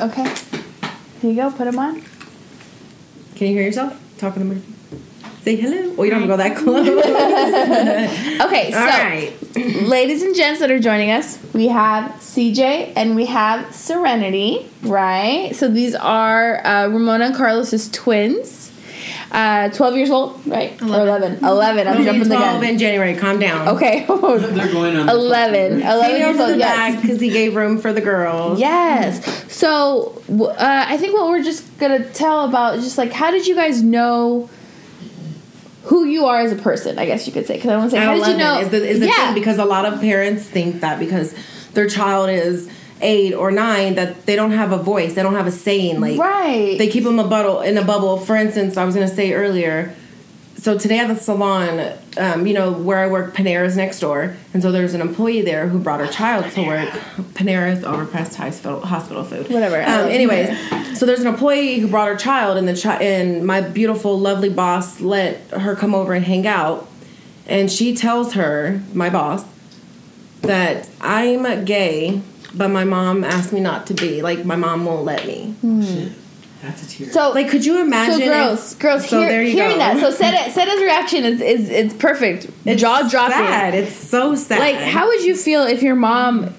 [0.00, 0.34] okay.
[1.20, 1.50] Here you go.
[1.50, 2.02] Put them on.
[3.36, 4.62] Can you hear yourself talking to me?
[5.42, 5.94] Say hello.
[5.96, 6.86] Oh, you don't have to go that close.
[8.46, 8.70] Okay.
[8.72, 9.32] So, All right.
[9.88, 14.68] ladies and gents that are joining us, we have CJ and we have Serenity.
[14.82, 15.54] Right.
[15.56, 18.59] So these are uh, Ramona and Carlos's twins.
[19.30, 20.72] Uh, 12 years old, right?
[20.82, 21.44] Or 11.
[21.44, 21.86] 11.
[21.86, 22.64] I'm jumping the 12 gun.
[22.64, 23.14] in January.
[23.14, 23.68] Calm down.
[23.68, 24.00] Okay.
[24.08, 25.08] They're going on.
[25.08, 25.82] 11.
[25.82, 26.50] 11 years old.
[26.50, 27.00] in Yes.
[27.00, 28.58] because he gave room for the girls.
[28.58, 29.24] Yes.
[29.52, 33.46] So uh, I think what we're just gonna tell about is just like how did
[33.46, 34.50] you guys know
[35.84, 36.98] who you are as a person?
[36.98, 38.58] I guess you could say because I want to say At how did you know?
[38.60, 39.26] Is the, is the yeah.
[39.26, 41.34] thing because a lot of parents think that because
[41.74, 42.68] their child is
[43.02, 46.00] eight or nine that they don't have a voice, they don't have a saying.
[46.00, 46.76] Like right.
[46.78, 48.16] they keep them a bubble in a bubble.
[48.18, 49.94] For instance, I was gonna say earlier.
[50.56, 54.62] So today at the salon, um, you know where I work, Panera's next door, and
[54.62, 56.90] so there's an employee there who brought her child to work.
[57.32, 59.48] Panera's overpriced hospital hospital food.
[59.48, 63.46] Whatever, Um, anyways, so there's an employee who brought her child, and the chi- and
[63.46, 66.86] my beautiful, lovely boss let her come over and hang out,
[67.46, 69.46] and she tells her, my boss,
[70.42, 72.20] that I'm gay,
[72.54, 74.22] but my mom asked me not to be.
[74.22, 75.54] Like my mom won't let me.
[75.60, 76.08] Hmm.
[76.62, 77.10] That's a tear.
[77.10, 78.16] so Like, could you imagine?
[78.16, 79.78] so if- girls, girls, so hear, hearing go.
[79.78, 79.98] that.
[79.98, 82.48] So Seta's Seta's reaction is is it's perfect.
[82.66, 83.32] It's Jaw dropping.
[83.36, 83.74] Sad.
[83.74, 84.58] It's so sad.
[84.58, 86.52] Like, how would you feel if your mom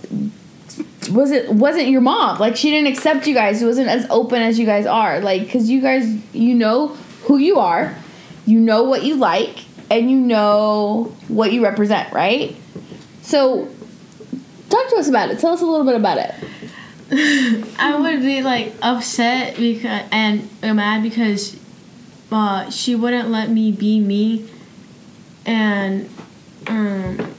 [1.12, 2.39] was it wasn't your mom?
[2.39, 3.62] Like, she didn't accept you guys.
[3.62, 5.20] It wasn't as open as you guys are.
[5.20, 6.88] Like, because you guys, you know
[7.26, 7.96] who you are,
[8.48, 9.60] you know what you like,
[9.92, 12.56] and you know what you represent, right?
[13.22, 13.68] So,
[14.72, 15.39] talk to us about it.
[15.39, 16.34] Tell us a little bit about it.
[17.78, 21.59] I would be like upset because and mad because
[22.32, 24.49] uh, she wouldn't let me be me,
[25.45, 26.09] and
[26.67, 27.19] um,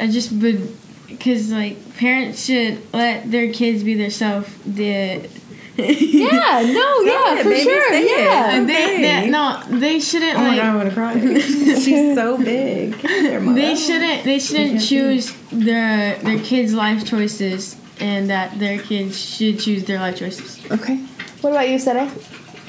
[0.00, 0.74] I just would
[1.06, 4.48] because like parents should let their kids be themselves.
[4.64, 5.28] The
[5.76, 8.24] Yeah, no, yeah, it, for baby, sure, say it.
[8.24, 8.64] yeah.
[8.64, 11.14] they, they no they shouldn't Oh my like god, I'm gonna cry.
[11.40, 12.92] She's so big.
[13.00, 19.58] They shouldn't they shouldn't choose their their kids' life choices and that their kids should
[19.58, 20.60] choose their life choices.
[20.70, 20.96] Okay.
[21.40, 22.10] What about you, Seta?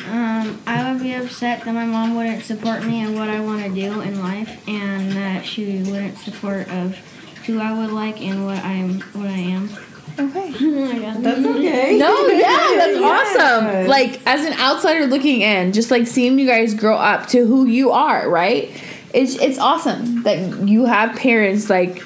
[0.09, 3.63] Um, I would be upset that my mom wouldn't support me in what I want
[3.63, 6.95] to do in life, and that she wouldn't support of
[7.47, 9.69] who I would like and what I'm, what I am.
[10.19, 10.53] Okay.
[11.17, 11.57] Oh That's mm-hmm.
[11.57, 11.97] okay.
[11.99, 13.37] No, yeah, that's Yes.
[13.37, 13.87] awesome.
[13.87, 17.65] Like as an outsider looking in, just like seeing you guys grow up to who
[17.65, 18.69] you are, right?
[19.13, 22.03] It's it's awesome that you have parents like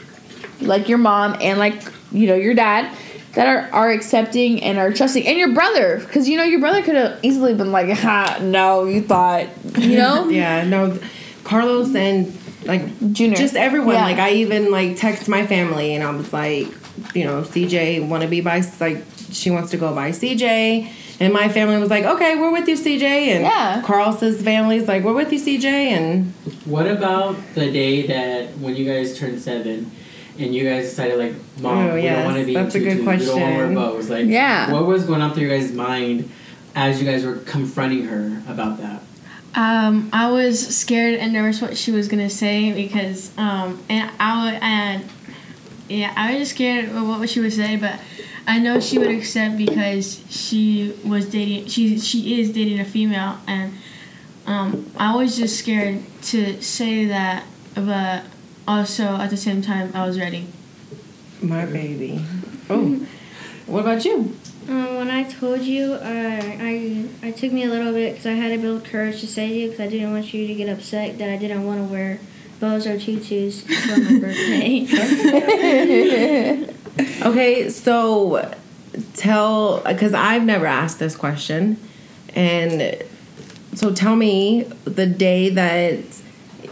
[0.62, 1.82] like your mom and like
[2.12, 2.95] you know your dad
[3.34, 6.82] that are are accepting and are trusting, and your brother because you know your brother
[6.84, 9.47] could have easily been like, ha, no, you thought,
[9.78, 10.97] you know, Yeah, no,
[11.43, 12.36] Carlos and
[12.66, 12.84] like
[13.14, 13.38] Junior.
[13.38, 13.95] just everyone.
[13.95, 14.03] Yeah.
[14.03, 16.68] Like I even like text my family and I was like,
[17.13, 20.91] you know, CJ want to be by like she wants to go by CJ.
[21.21, 23.01] And my family was like, okay, we're with you, CJ.
[23.03, 23.81] And Yeah.
[23.85, 25.65] Carlos's family's like, we're with you, CJ.
[25.65, 26.33] And
[26.65, 29.91] What about the day that when you guys turned seven,
[30.37, 32.77] and you guys decided like, mom, Oh, we yes, don't want to be that's a
[32.77, 34.09] in good tutus, We don't want to wear bows.
[34.09, 34.71] Like, Yeah.
[34.71, 36.31] what was going on through your guys' mind
[36.75, 39.01] as you guys were confronting her about that?
[39.55, 44.45] Um, I was scared and nervous what she was gonna say because um, and I
[44.45, 45.03] would and
[45.89, 47.99] yeah, I was just scared of what she would say, but
[48.47, 51.67] I know she would accept because she was dating.
[51.67, 53.73] She she is dating a female, and
[54.45, 58.23] um, I was just scared to say that, but
[58.67, 60.47] also at the same time I was ready.
[61.41, 62.23] My baby.
[62.69, 63.05] Oh,
[63.65, 64.35] what about you?
[64.67, 68.33] Um, when I told you, uh, I I took me a little bit because I
[68.33, 70.69] had to build courage to say to you because I didn't want you to get
[70.69, 72.19] upset that I didn't want to wear
[72.60, 74.88] bows or tutus for my birthday.
[77.22, 78.53] Okay, so
[79.14, 81.78] tell because I've never asked this question,
[82.36, 83.01] and
[83.74, 85.99] so tell me the day that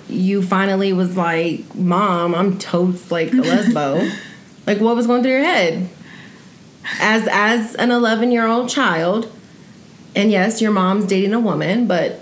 [0.10, 4.12] you finally was like, "Mom, I'm totes like a lesbo."
[4.68, 5.90] like, what was going through your head
[7.00, 9.32] as as an 11 year old child?
[10.16, 12.20] And yes, your mom's dating a woman, but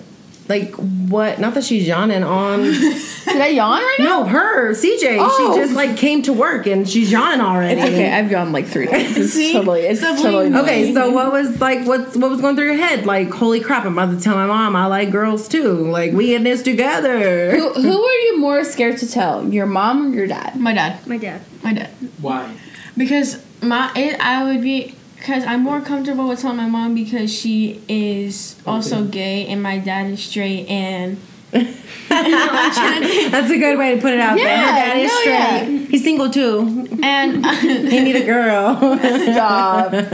[0.47, 1.39] like, what?
[1.39, 2.61] Not that she's yawning on.
[3.25, 4.05] Did I yawn right now?
[4.05, 5.17] No, her, CJ.
[5.19, 5.53] Oh.
[5.55, 7.81] She just like came to work and she's yawning already.
[7.81, 8.13] It's okay.
[8.13, 9.17] I've yawned like three times.
[9.17, 9.53] It's See?
[9.53, 9.81] totally.
[9.81, 10.47] It's Sibling- totally.
[10.47, 10.63] annoying.
[10.65, 13.05] Okay, so what was like what's what was going through your head?
[13.05, 15.73] Like, holy crap, I'm about to tell my mom I like girls too.
[15.89, 17.55] Like we in this together.
[17.57, 19.47] Who, who were you more scared to tell?
[19.49, 20.55] Your mom or your dad?
[20.55, 21.41] My dad, my dad.
[21.63, 21.89] my dad.
[22.21, 22.55] Why?
[22.95, 24.95] Because my it, I would be
[25.25, 29.09] because I'm more comfortable with telling my mom because she is also Okay.
[29.11, 31.17] gay and my dad is straight and
[31.51, 34.45] That's a good way to put it out there.
[34.45, 35.89] Yeah, Her dad is no, straight.
[35.89, 36.99] He's single too.
[37.01, 37.45] and
[37.91, 38.75] He need a girl.
[38.97, 39.93] Stop.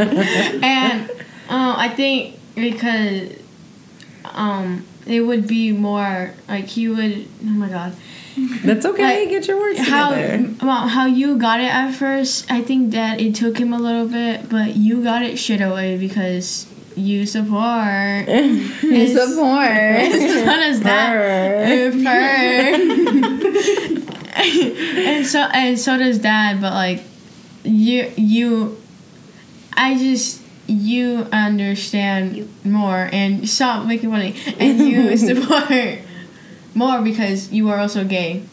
[0.63, 1.09] and
[1.49, 3.33] um, I think because
[4.25, 7.93] um it would be more like he would oh my god
[8.63, 9.21] That's okay.
[9.21, 10.53] Like, Get your words how together.
[10.61, 14.07] well, how you got it at first I think that it took him a little
[14.07, 18.27] bit but you got it shit away because you support
[18.83, 19.67] You support.
[19.69, 21.13] as fun as that
[24.33, 27.03] and so and so does dad but like
[27.63, 28.77] you you
[29.73, 30.40] i just
[30.71, 35.99] you understand more and stop making money and you support
[36.73, 38.43] more because you are also gay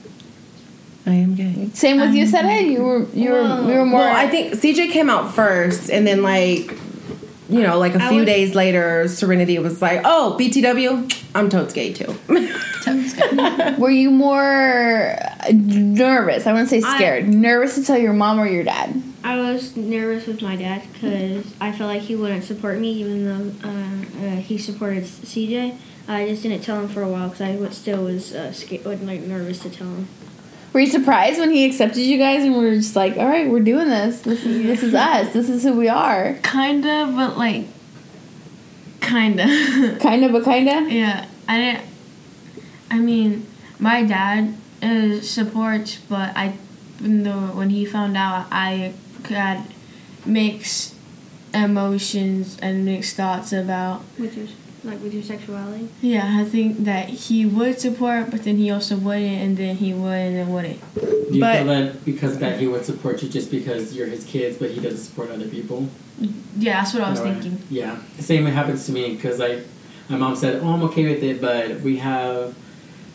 [1.06, 1.70] I am gay.
[1.72, 2.60] Same with you, Sarah.
[2.60, 4.00] You were you were you were more.
[4.00, 6.70] Well, I think CJ came out first, and then like,
[7.48, 11.48] you know, like a I few was- days later, Serenity was like, "Oh, BTW, I'm
[11.48, 12.14] totes gay too."
[13.78, 15.16] were you more
[15.50, 16.46] nervous?
[16.46, 17.26] I wouldn't say I- scared.
[17.26, 19.02] nervous to tell your mom or your dad.
[19.28, 23.24] I was nervous with my dad because I felt like he wouldn't support me, even
[23.26, 25.76] though uh, uh, he supported CJ.
[26.08, 28.84] I just didn't tell him for a while because I was- still was uh, scared,
[29.04, 30.08] like nervous to tell him.
[30.72, 33.50] Were you surprised when he accepted you guys and we were just like, all right,
[33.50, 34.22] we're doing this.
[34.22, 35.32] This is this is us.
[35.34, 36.38] This is who we are.
[36.42, 37.66] kinda but like
[39.00, 39.44] kinda
[40.00, 40.86] Kinda, but kinda.
[40.92, 41.84] yeah i didn't
[42.90, 43.46] i mean
[43.78, 46.52] my dad uh, supports but i
[47.00, 48.92] even though when he found out i
[49.28, 49.64] had
[50.26, 50.94] mixed
[51.54, 54.46] emotions and mixed thoughts about With your
[54.84, 55.88] like with your sexuality.
[56.00, 59.92] Yeah, I think that he would support, but then he also wouldn't, and then he
[59.92, 60.80] would and then wouldn't.
[60.94, 64.24] Do you But- feel that because that he would support you just because you're his
[64.24, 65.88] kids, but he doesn't support other people?
[66.58, 67.58] Yeah, that's what I was Know what thinking.
[67.70, 69.60] Yeah, the same happens to me because like
[70.08, 72.54] my mom said, "Oh, I'm okay with it," but we have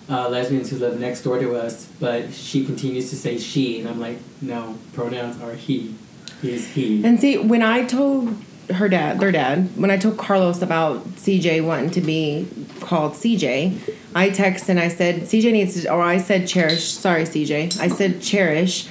[0.10, 3.88] uh, lesbians who live next door to us, but she continues to say she, and
[3.88, 5.96] I'm like, no, pronouns are he.
[6.44, 7.04] He's he.
[7.06, 8.36] And see, when I told
[8.70, 12.48] her dad, their dad, when I told Carlos about CJ wanting to be
[12.82, 17.24] called CJ, I texted and I said, CJ needs to, or I said, Cherish, sorry,
[17.24, 18.90] CJ, I said, Cherish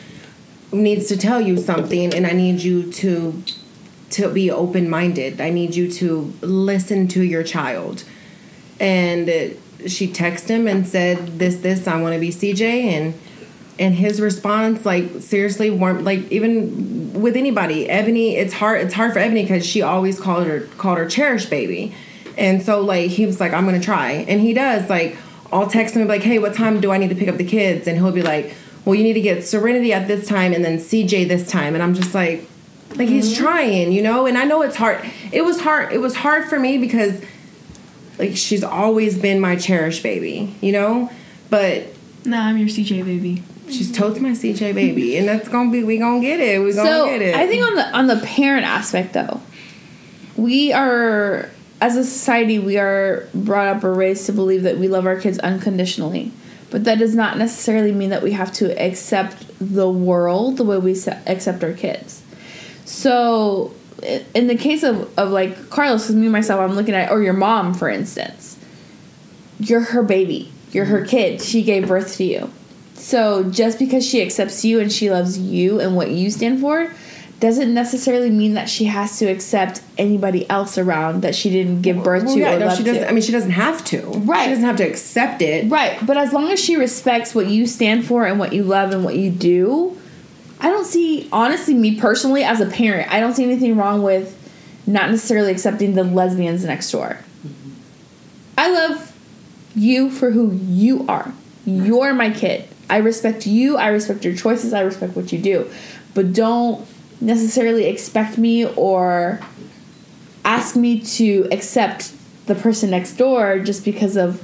[0.72, 3.42] needs to tell you something, and I need you to
[4.10, 5.40] to be open minded.
[5.40, 8.04] I need you to listen to your child.
[8.78, 9.28] And
[9.86, 13.14] she texted him and said, "This, this, I want to be CJ." And
[13.82, 16.04] and his response, like seriously, warm.
[16.04, 18.80] Like even with anybody, Ebony, it's hard.
[18.80, 21.92] It's hard for Ebony because she always called her called her cherished baby.
[22.38, 24.88] And so like he was like, "I'm gonna try," and he does.
[24.88, 25.16] Like
[25.52, 27.88] I'll text him like, "Hey, what time do I need to pick up the kids?"
[27.88, 28.54] And he'll be like,
[28.84, 31.82] "Well, you need to get Serenity at this time, and then CJ this time." And
[31.82, 32.48] I'm just like.
[32.94, 33.42] Like he's mm-hmm.
[33.42, 35.00] trying, you know, and I know it's hard.
[35.32, 35.94] It was hard.
[35.94, 37.24] It was hard for me because,
[38.18, 41.10] like, she's always been my cherished baby, you know.
[41.48, 41.86] But
[42.24, 43.42] Nah, I'm your CJ baby.
[43.72, 46.60] She's totes my CJ baby, and that's gonna be we gonna get it.
[46.60, 47.34] We gonna So get it.
[47.34, 49.40] I think on the on the parent aspect though,
[50.36, 51.50] we are
[51.80, 55.20] as a society we are brought up or raised to believe that we love our
[55.20, 56.32] kids unconditionally.
[56.70, 60.78] but that does not necessarily mean that we have to accept the world the way
[60.78, 60.92] we
[61.26, 62.22] accept our kids.
[62.86, 63.74] So,
[64.34, 67.34] in the case of, of like Carlos, because me myself, I'm looking at, or your
[67.34, 68.58] mom, for instance,
[69.58, 71.08] you're her baby, you're her mm-hmm.
[71.08, 72.50] kid, she gave birth to you.
[73.02, 76.88] So, just because she accepts you and she loves you and what you stand for,
[77.40, 82.04] doesn't necessarily mean that she has to accept anybody else around that she didn't give
[82.04, 83.02] birth Well, to yeah, or no, love she doesn't.
[83.02, 83.08] to.
[83.08, 84.02] I mean, she doesn't have to.
[84.02, 84.44] Right.
[84.44, 85.68] She doesn't have to accept it.
[85.68, 88.92] Right, but as long as she respects what you stand for and what you love
[88.92, 89.98] and what you do,
[90.60, 94.38] I don't see, honestly, me personally, as a parent, I don't see anything wrong with
[94.86, 97.18] not necessarily accepting the lesbians next door.
[97.44, 97.70] Mm-hmm.
[98.56, 99.12] I love
[99.74, 101.32] you for who you are.
[101.66, 102.68] You're my kid.
[102.90, 103.76] I respect you.
[103.76, 104.72] I respect your choices.
[104.72, 105.70] I respect what you do.
[106.14, 106.86] But don't
[107.20, 109.40] necessarily expect me or
[110.44, 112.12] ask me to accept
[112.46, 114.42] the person next door just because of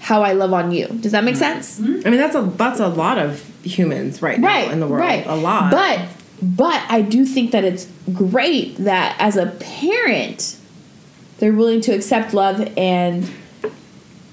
[0.00, 0.86] how I love on you.
[0.88, 1.62] Does that make mm-hmm.
[1.62, 1.80] sense?
[2.06, 5.00] I mean, that's a that's a lot of humans right now in the world.
[5.00, 5.26] Right.
[5.26, 5.70] A lot.
[5.70, 6.08] But
[6.42, 10.56] but I do think that it's great that as a parent,
[11.38, 13.30] they're willing to accept love and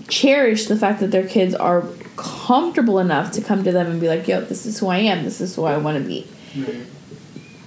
[0.07, 1.81] cherish the fact that their kids are
[2.19, 5.23] comfortable enough to come to them and be like, "Yo, this is who I am.
[5.23, 6.85] This is who I want to be." Right.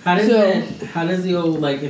[0.05, 0.83] How does So- it?
[0.89, 1.83] How does the old like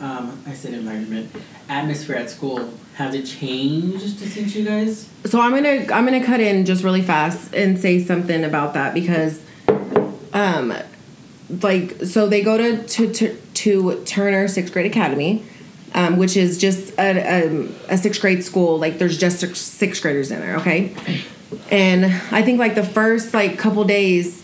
[0.00, 1.30] um, I said environment
[1.68, 5.08] atmosphere at school has it changed since you guys?
[5.26, 8.92] So I'm gonna I'm gonna cut in just really fast and say something about that
[8.94, 9.40] because,
[10.32, 10.74] um,
[11.62, 15.44] like so they go to to to, to Turner Sixth Grade Academy,
[15.94, 18.78] um, which is just a, um, a sixth grade school.
[18.78, 20.56] Like there's just six, sixth graders in there.
[20.56, 20.94] Okay,
[21.70, 24.42] and I think like the first like couple days,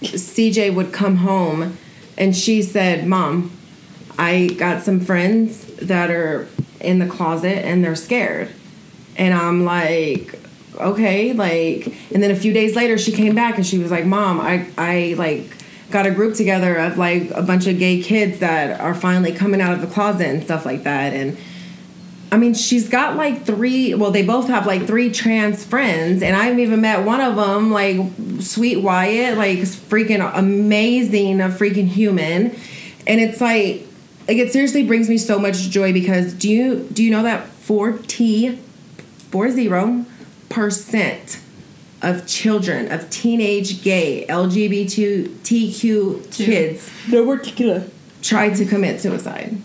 [0.00, 1.78] CJ would come home,
[2.16, 3.50] and she said, "Mom,
[4.18, 6.48] I got some friends that are
[6.80, 8.50] in the closet and they're scared."
[9.16, 10.40] And I'm like,
[10.80, 14.04] okay, like, and then a few days later, she came back and she was like,
[14.04, 15.56] Mom, I, I like
[15.90, 19.60] got a group together of like a bunch of gay kids that are finally coming
[19.60, 21.12] out of the closet and stuff like that.
[21.12, 21.36] And
[22.34, 26.34] I mean, she's got like three, well, they both have like three trans friends, and
[26.34, 27.96] I haven't even met one of them, like
[28.40, 32.46] Sweet Wyatt, like freaking amazing, a freaking human.
[33.06, 33.86] And it's like,
[34.26, 37.46] like it seriously brings me so much joy because do you do you know that
[37.46, 38.56] 40
[39.30, 40.04] 40
[40.48, 41.38] percent
[42.02, 47.84] of children of teenage gay LGBTQ kids No tequila.
[48.22, 49.56] try to commit suicide.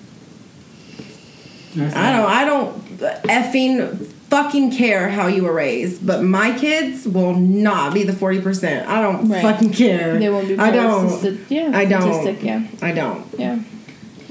[1.77, 7.33] I don't I don't effing fucking care how you were raised, but my kids will
[7.35, 8.85] not be the 40%.
[8.85, 9.41] I don't Right.
[9.41, 10.19] fucking care.
[10.19, 10.57] They won't be.
[10.57, 11.39] I don't.
[11.49, 11.71] Yeah.
[11.73, 12.13] I don't.
[12.13, 12.63] statistic, Yeah.
[12.81, 13.25] I don't.
[13.37, 13.59] Yeah.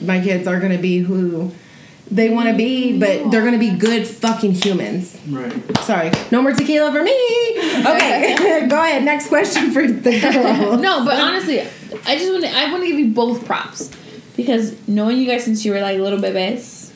[0.00, 1.50] My kids are going to be who
[2.10, 5.18] they want to be, but they're going to be good fucking humans.
[5.28, 5.52] Right.
[5.80, 6.10] Sorry.
[6.30, 7.12] No more tequila for me.
[7.58, 8.36] Okay.
[8.68, 9.04] Go ahead.
[9.04, 10.76] Next question for the girl.
[10.78, 12.50] No, but honestly, I just want to.
[12.56, 13.90] I want to give you both props
[14.36, 16.20] because knowing you guys since you were like little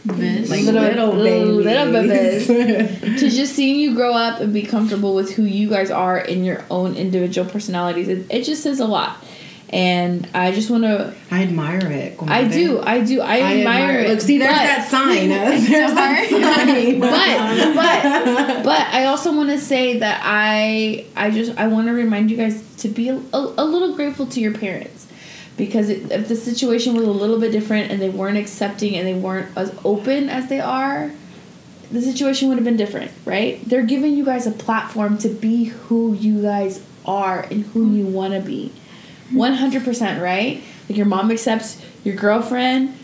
[0.06, 2.46] bebés, Like little little little babies.
[3.20, 6.44] to just seeing you grow up and be comfortable with who you guys are in
[6.44, 9.16] your own individual personalities, it, it just says a lot.
[9.70, 11.14] And I just want to.
[11.30, 12.18] I admire it.
[12.20, 12.80] I do.
[12.80, 13.22] I do.
[13.22, 14.08] I, I admire, it.
[14.10, 15.28] Look, see, there's but- that sign.
[15.30, 17.00] there's that sign.
[17.00, 21.94] but but but I also want to say that I I just I want to
[21.94, 25.01] remind you guys to be a, a, little grateful to your parents
[25.64, 29.14] because if the situation was a little bit different and they weren't accepting and they
[29.14, 31.12] weren't as open as they are
[31.92, 33.64] the situation would have been different right?
[33.68, 37.96] They're giving you guys a platform to be who you guys are and who mm-hmm.
[37.96, 38.72] you want to be
[39.30, 40.64] 100% right?
[40.88, 42.98] Like your mom accepts your girlfriend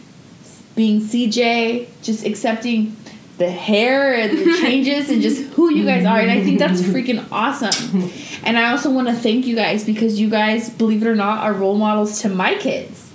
[0.75, 2.97] being CJ, just accepting
[3.39, 6.19] the hair and the changes and just who you guys are.
[6.19, 8.11] And I think that's freaking awesome.
[8.45, 11.43] And I also want to thank you guys because you guys, believe it or not,
[11.45, 13.11] are role models to my kids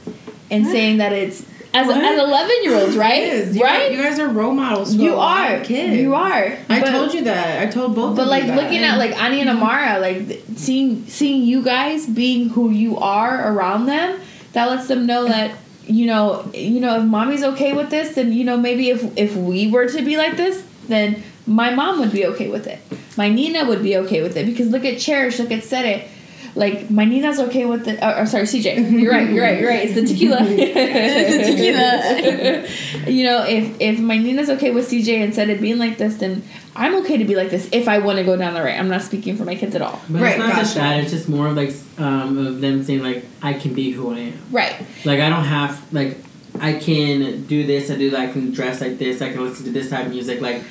[0.49, 1.45] and saying that it's
[1.75, 1.97] as, What?
[1.97, 3.23] as 11 year olds, right?
[3.23, 3.55] Is.
[3.57, 3.91] You, right?
[3.91, 4.95] You guys are role models.
[4.95, 5.59] For You are.
[5.61, 5.95] kids.
[5.99, 6.55] You are.
[6.69, 7.61] I But- told you that.
[7.61, 8.15] I told both.
[8.15, 8.55] but like that.
[8.55, 13.51] looking at like Ani and Amara, like seeing seeing you guys being who you are
[13.51, 14.19] around them,
[14.53, 15.51] that lets them know that
[15.87, 19.35] you know you know if mommy's okay with this, then you know maybe if if
[19.35, 22.79] we were to be like this, then my mom would be okay with it.
[23.17, 26.07] My Nina would be okay with it because look at Cherish, look at Sere.
[26.55, 27.97] Like my Nina's okay with the.
[28.05, 28.91] Oh, oh, sorry, CJ.
[29.01, 29.29] You're right.
[29.29, 29.59] You're right.
[29.59, 29.85] You're right.
[29.89, 30.37] It's the tequila.
[30.43, 33.11] it's the tequila.
[33.11, 36.17] you know, if if my Nina's okay with CJ and said it being like this,
[36.17, 36.43] then
[36.75, 38.77] I'm okay to be like this if I want to go down the right.
[38.77, 39.99] I'm not speaking for my kids at all.
[40.09, 40.99] But Right, it's not just that.
[41.01, 44.19] It's just more of like um, of them saying like I can be who I
[44.19, 44.39] am.
[44.51, 44.75] Right.
[45.05, 46.17] Like I don't have like
[46.59, 47.89] I can do this.
[47.89, 48.19] I do that.
[48.19, 49.21] I can dress like this.
[49.23, 50.39] I can listen to this type of music.
[50.39, 50.63] Like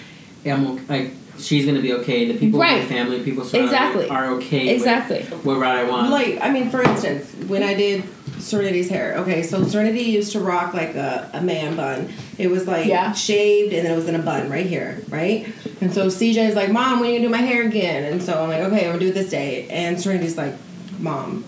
[0.46, 2.26] I'm o- like she's gonna be okay.
[2.26, 2.82] The people in Right.
[2.82, 4.08] my family, people surrounding Exactly.
[4.08, 4.66] are okay.
[4.66, 5.22] with Exactly.
[5.42, 6.10] what route I want.
[6.10, 8.04] Like, I mean, for instance, when I did
[8.38, 12.08] Serenity's hair, okay, so Serenity used to rock like a, a man bun.
[12.38, 13.12] It was like Yeah.
[13.12, 15.46] shaved and then it was in a bun right here, right?
[15.80, 18.04] And so CJ is like, Mom, when you do my hair again?
[18.12, 19.66] And so I'm like, okay, I'm gonna do it this day.
[19.70, 20.54] And Serenity's like,
[20.98, 21.44] Mom,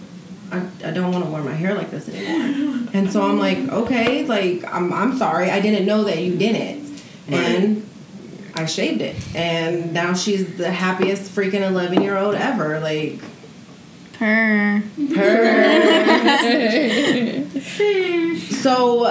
[0.53, 2.89] I, I don't want to wear my hair like this anymore.
[2.93, 5.51] and so I'm like, okay, like, I'm, I'm sorry.
[5.51, 6.85] I didn't know that you didn't.
[7.29, 7.89] And
[8.55, 9.17] I shaved it.
[9.35, 12.81] And now she's the happiest freaking 11 year old ever.
[12.81, 13.21] Like,
[14.15, 14.83] Purr.
[18.65, 19.05] So,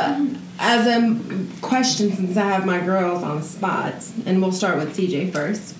[0.57, 1.19] as a
[1.61, 3.93] question, since I have my girls on the spot,
[4.25, 5.75] and we'll start with CJ first,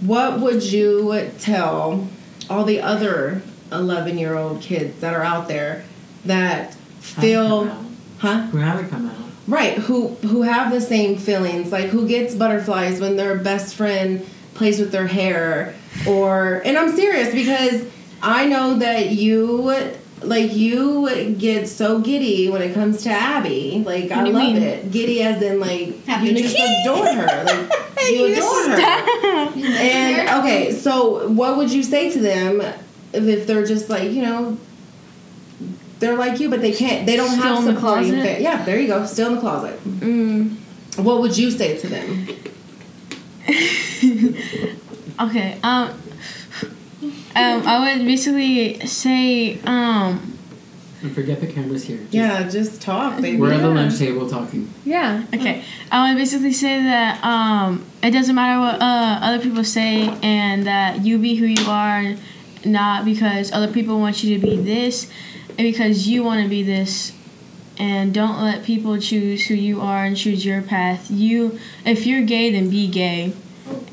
[0.00, 2.08] what would you tell
[2.48, 5.84] all the other 11 year old kids that are out there
[6.24, 7.66] that feel,
[8.18, 8.46] huh?
[8.46, 9.29] Who haven't come out?
[9.50, 14.24] Right, who who have the same feelings, like who gets butterflies when their best friend
[14.54, 15.74] plays with their hair
[16.06, 17.84] or and I'm serious because
[18.22, 19.72] I know that you
[20.22, 23.82] like you get so giddy when it comes to Abby.
[23.84, 24.62] Like I love mean?
[24.62, 24.90] it.
[24.92, 26.82] Giddy as in like Happy you just see.
[26.82, 27.68] adore her.
[28.00, 28.78] Like you adore her.
[29.58, 32.62] And okay, so what would you say to them
[33.12, 34.56] if, if they're just like, you know,
[36.00, 37.06] they're like you, but they can't.
[37.06, 38.22] They don't Still have in the closet?
[38.22, 39.06] fa- Yeah, there you go.
[39.06, 39.78] Still in the closet.
[40.98, 42.26] What would you say to them?
[45.20, 45.58] Okay.
[45.62, 45.90] Um.
[47.36, 47.66] Um.
[47.66, 49.60] I would basically say.
[49.64, 50.38] Um.
[51.02, 51.96] And forget the cameras here.
[51.98, 53.38] Just- Yeah, just talk, baby.
[53.38, 54.72] We're at the lunch table talking.
[54.84, 55.24] yeah.
[55.34, 55.62] Okay.
[55.90, 60.66] I would basically say that um, it doesn't matter what uh, other people say, and
[60.66, 62.14] that you be who you are,
[62.66, 65.10] not because other people want you to be this, and
[65.62, 67.12] because you want to be this.
[67.78, 71.10] And don't let people choose who you are and choose your path.
[71.10, 73.32] You, if you're gay, then be gay.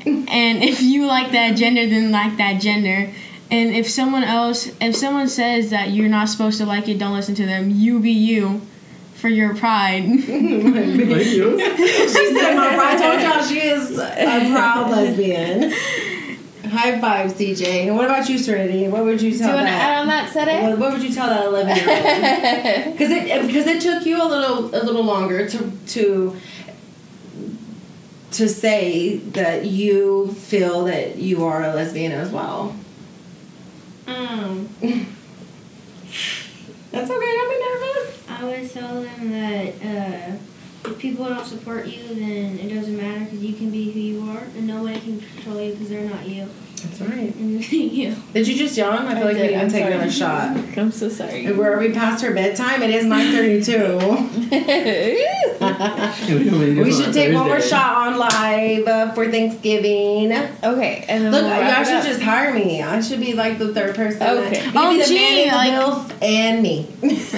[0.04, 3.10] And if you like that gender, then like that gender.
[3.50, 7.14] And if someone else, if someone says that you're not supposed to like it, don't
[7.14, 7.70] listen to them.
[7.70, 8.60] You be you,
[9.18, 10.04] for your pride.
[10.06, 11.58] Thank you.
[11.58, 15.72] She said, "Mom, I told y'all she is a proud lesbian."
[16.68, 17.86] High five, CJ.
[17.86, 18.88] And what about you, Serenity?
[18.88, 20.62] What would you tell Do you want to add on that, Sede?
[20.62, 22.92] What, what would you tell that eleven year old?
[22.92, 26.36] Because it because it took you a little a little longer to to
[28.32, 32.76] to say that you feel that you are a lesbian as well.
[34.06, 34.68] Um,
[36.90, 37.32] That's okay.
[37.36, 38.24] Don't be nervous.
[38.28, 40.36] I would tell them that uh,
[40.84, 44.30] if people don't support you, then it doesn't matter because you can be who you
[44.30, 46.48] are, and nobody can control you because they're not you.
[46.80, 47.34] That's right.
[47.38, 48.14] And you.
[48.32, 49.06] Did you just yawn?
[49.06, 49.50] I feel like we did.
[49.50, 49.94] need to I'm take sorry.
[49.94, 50.56] another shot.
[50.78, 51.44] I'm so sorry.
[51.46, 52.82] And Where are we past her bedtime?
[52.82, 53.98] It is nine thirty-two.
[56.82, 60.32] we should take one more shot on live uh, for Thanksgiving.
[60.32, 62.82] okay, and then Look, we'll y'all should just hire me.
[62.82, 64.22] I should be like the third person.
[64.22, 64.64] Okay.
[64.66, 66.86] You Oh, be the gee, man in the like- MILF and me.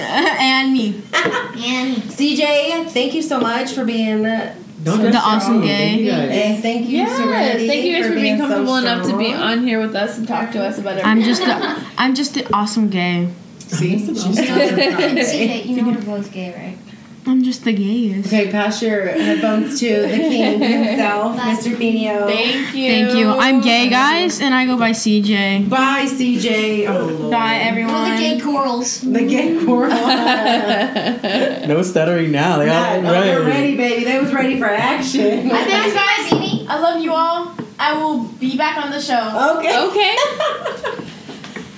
[0.05, 1.01] and me.
[1.13, 4.25] And CJ, thank you so much for being.
[4.25, 5.67] Uh, Don't The awesome gay.
[5.77, 7.67] Thank you and thank you, Yes, Serenity.
[7.67, 10.27] thank you guys for being so comfortable enough to be on here with us and
[10.27, 11.05] talk to us about everything.
[11.11, 13.29] I'm just the, I'm just the awesome gay.
[13.59, 15.23] See, she's such a proud gay.
[15.23, 16.77] CJ, you know we're both gay, right?
[17.23, 18.27] I'm just the gayest.
[18.27, 21.77] Okay, pass your headphones to the king himself, Mr.
[21.77, 22.25] Pino.
[22.27, 22.89] Thank you.
[22.89, 23.29] Thank you.
[23.29, 25.69] I'm gay, guys, and I go by CJ.
[25.69, 26.87] Bye, CJ.
[26.89, 27.31] Oh, Lord.
[27.31, 27.93] Bye, everyone.
[27.93, 29.01] Well, the gay corals.
[29.01, 29.93] The gay corals.
[31.67, 32.57] No stuttering now.
[32.57, 34.03] They got it oh, they're ready, baby.
[34.03, 35.49] They was ready for action.
[35.49, 36.65] Thanks, guys.
[36.67, 37.55] I love you all.
[37.79, 39.57] I will be back on the show.
[39.59, 39.77] Okay.
[39.87, 41.01] Okay.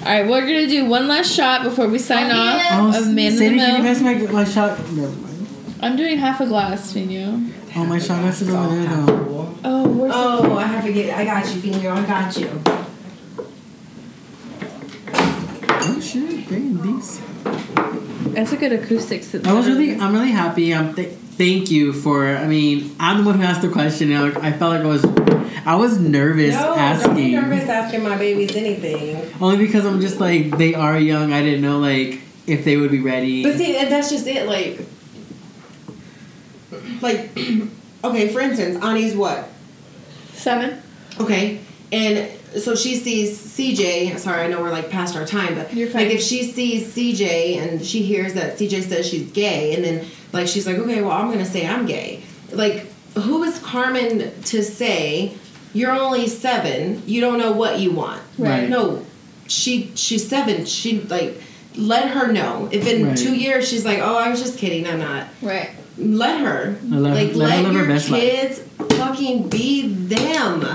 [0.06, 3.36] All right, we're gonna do one last shot before we sign off of Man in
[3.36, 3.94] the Sadie, can you Mill.
[3.94, 4.78] pass my, my shot?
[4.92, 5.33] Never mind.
[5.84, 7.40] I'm doing half a glass, Fino.
[7.76, 9.56] Oh, my shot glasses over there though.
[9.66, 11.14] Oh, where's Oh, I have to get.
[11.18, 11.92] I got you, Fino.
[11.92, 12.62] I got you.
[15.86, 16.48] Oh shit!
[16.50, 17.22] Dang, these.
[18.34, 19.28] That's a good acoustics.
[19.28, 20.74] sit- I was really, I'm really happy.
[20.74, 22.28] Um, th- thank you for.
[22.38, 24.12] I mean, I'm the one who asked the question.
[24.12, 25.04] And I, I felt like I was,
[25.66, 27.08] I was nervous No, asking.
[27.08, 29.32] don't be nervous asking my babies anything.
[29.42, 31.34] Only because I'm just like they are young.
[31.34, 33.44] I didn't know like if they would be ready.
[33.44, 34.48] But see, and that's just it.
[34.48, 34.80] Like,
[37.04, 37.30] like,
[38.04, 38.30] okay.
[38.34, 39.50] For instance, Ani's what?
[40.34, 40.82] seven.
[41.20, 41.60] Okay,
[41.92, 42.30] and
[42.60, 44.18] so she sees CJ.
[44.18, 47.86] Sorry, I know we're like past our time, but like if she sees CJ and
[47.86, 51.30] she hears that CJ says she's gay, and then like she's like, okay, well, I'm
[51.32, 52.24] gonna say I'm gay.
[52.52, 55.34] Like, who is Carmen to say
[55.74, 57.04] you're only seven?
[57.06, 58.22] You don't know what you want.
[58.38, 58.68] Right.
[58.70, 59.06] No,
[59.48, 60.66] she she's seven.
[60.66, 61.40] She like
[61.76, 62.70] let her know.
[62.72, 63.18] If in Right.
[63.18, 64.88] two years she's like, oh, I was just kidding.
[64.88, 65.70] I'm not Right.
[65.98, 68.22] Let her Let- like let her let, her your best life.
[68.22, 68.60] kids
[68.98, 70.66] fucking be them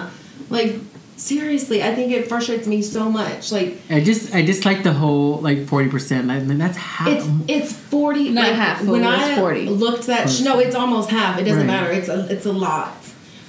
[0.50, 0.76] Like
[1.16, 3.50] seriously, I think it frustrates me so much.
[3.50, 6.30] Like I just I just like the whole like forty percent.
[6.30, 7.08] I mean, that's half.
[7.08, 8.30] it's it's forty.
[8.30, 9.66] Not like, half, When I 40.
[9.66, 11.38] looked that sh- no, it's almost half.
[11.40, 11.66] It doesn't Right.
[11.66, 11.90] matter.
[11.90, 12.94] It's a it's a lot.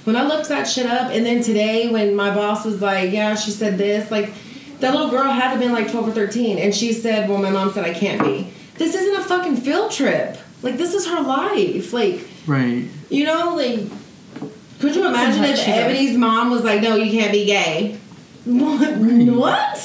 [0.04, 3.34] When I looked that shit up, and then today when my boss was like, "Yeah,
[3.36, 4.32] she said this," like
[4.80, 7.38] that little girl had to have been like twelve or thirteen, and she said, "Well,
[7.38, 8.48] my mom said I can't be."
[8.78, 10.38] This isn't a fucking field trip.
[10.62, 11.92] Like this is her life.
[11.92, 12.84] Like right.
[13.08, 13.80] you know, like
[14.80, 15.74] could you imagine if much, yeah.
[15.74, 17.98] Ebony's mom was like, "No, you can't be gay."
[18.44, 18.96] What?
[18.96, 19.84] What?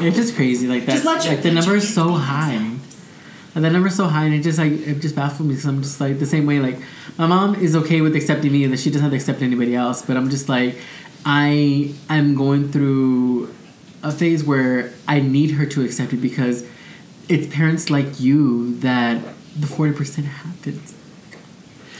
[0.00, 0.66] It's just crazy.
[0.66, 0.92] Like that.
[0.92, 2.70] Just let your- like the number is so high.
[3.54, 5.66] And the number is so high, and it just like it just baffles me because
[5.66, 6.58] I'm just like the same way.
[6.58, 6.78] Like
[7.18, 9.74] my mom is okay with accepting me, and that she doesn't have to accept anybody
[9.74, 10.00] else.
[10.00, 10.76] But I'm just like,
[11.26, 13.54] I am going through
[14.02, 16.64] a phase where I need her to accept it because
[17.28, 19.22] it's parents like you that
[19.58, 20.94] the forty percent happens.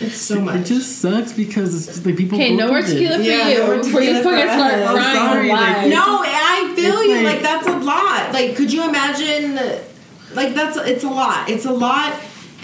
[0.01, 0.57] It's so much.
[0.63, 2.37] It just sucks because it's just like people.
[2.39, 2.93] Okay, go no through more this.
[2.93, 4.91] tequila for Yeah, you no more before you fucking for start us.
[4.93, 5.91] crying Sorry, like- live.
[5.91, 7.15] No, I feel you.
[7.17, 8.33] like- Like that's a lot.
[8.33, 9.55] Like, could you imagine?
[10.35, 11.49] Like that's it's a lot.
[11.49, 12.15] It's a lot,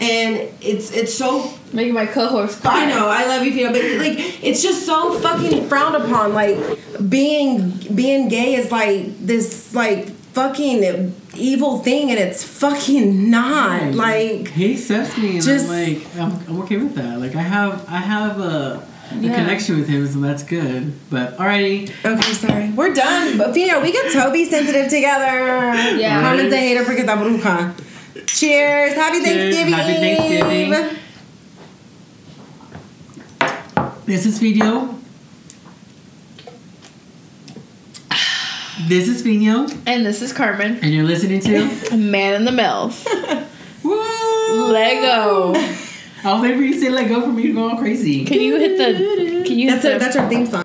[0.00, 1.54] and it's it's so.
[1.70, 2.84] Making my co-host cry.
[2.84, 6.32] I know I love you, Fiona, but like it's just so fucking frowned upon.
[6.32, 6.56] Like
[7.10, 13.94] being being gay is like this like fucking evil thing, and it's fucking not.
[13.94, 17.18] Like he accepts me, and just- I'm like, I'm, I'm okay with that.
[17.20, 19.34] Like I have, I have a, a Yeah.
[19.34, 20.92] connection with him, so that's good.
[21.10, 23.38] But alrighty, okay, sorry, we're done.
[23.38, 25.74] But Fiona, we get Toby sensitive together.
[25.96, 26.20] Yeah.
[26.20, 27.72] Carmen's a hater porque está bruja.
[28.26, 28.94] Cheers!
[28.94, 29.54] Happy Cheers.
[29.54, 29.72] Thanksgiving!
[29.72, 30.98] Happy Thanksgiving.
[34.06, 34.97] this is video.
[38.88, 43.04] This is Fino, And this is Carmen, and you're listening to man in the MILF.
[43.84, 44.72] Woo!
[44.72, 45.52] Lego.
[46.24, 48.24] I'll wait for you to say let go for me to go all crazy.
[48.24, 49.44] Can you hit the?
[49.44, 49.98] Can you hit That's the?
[49.98, 50.64] that's our theme song.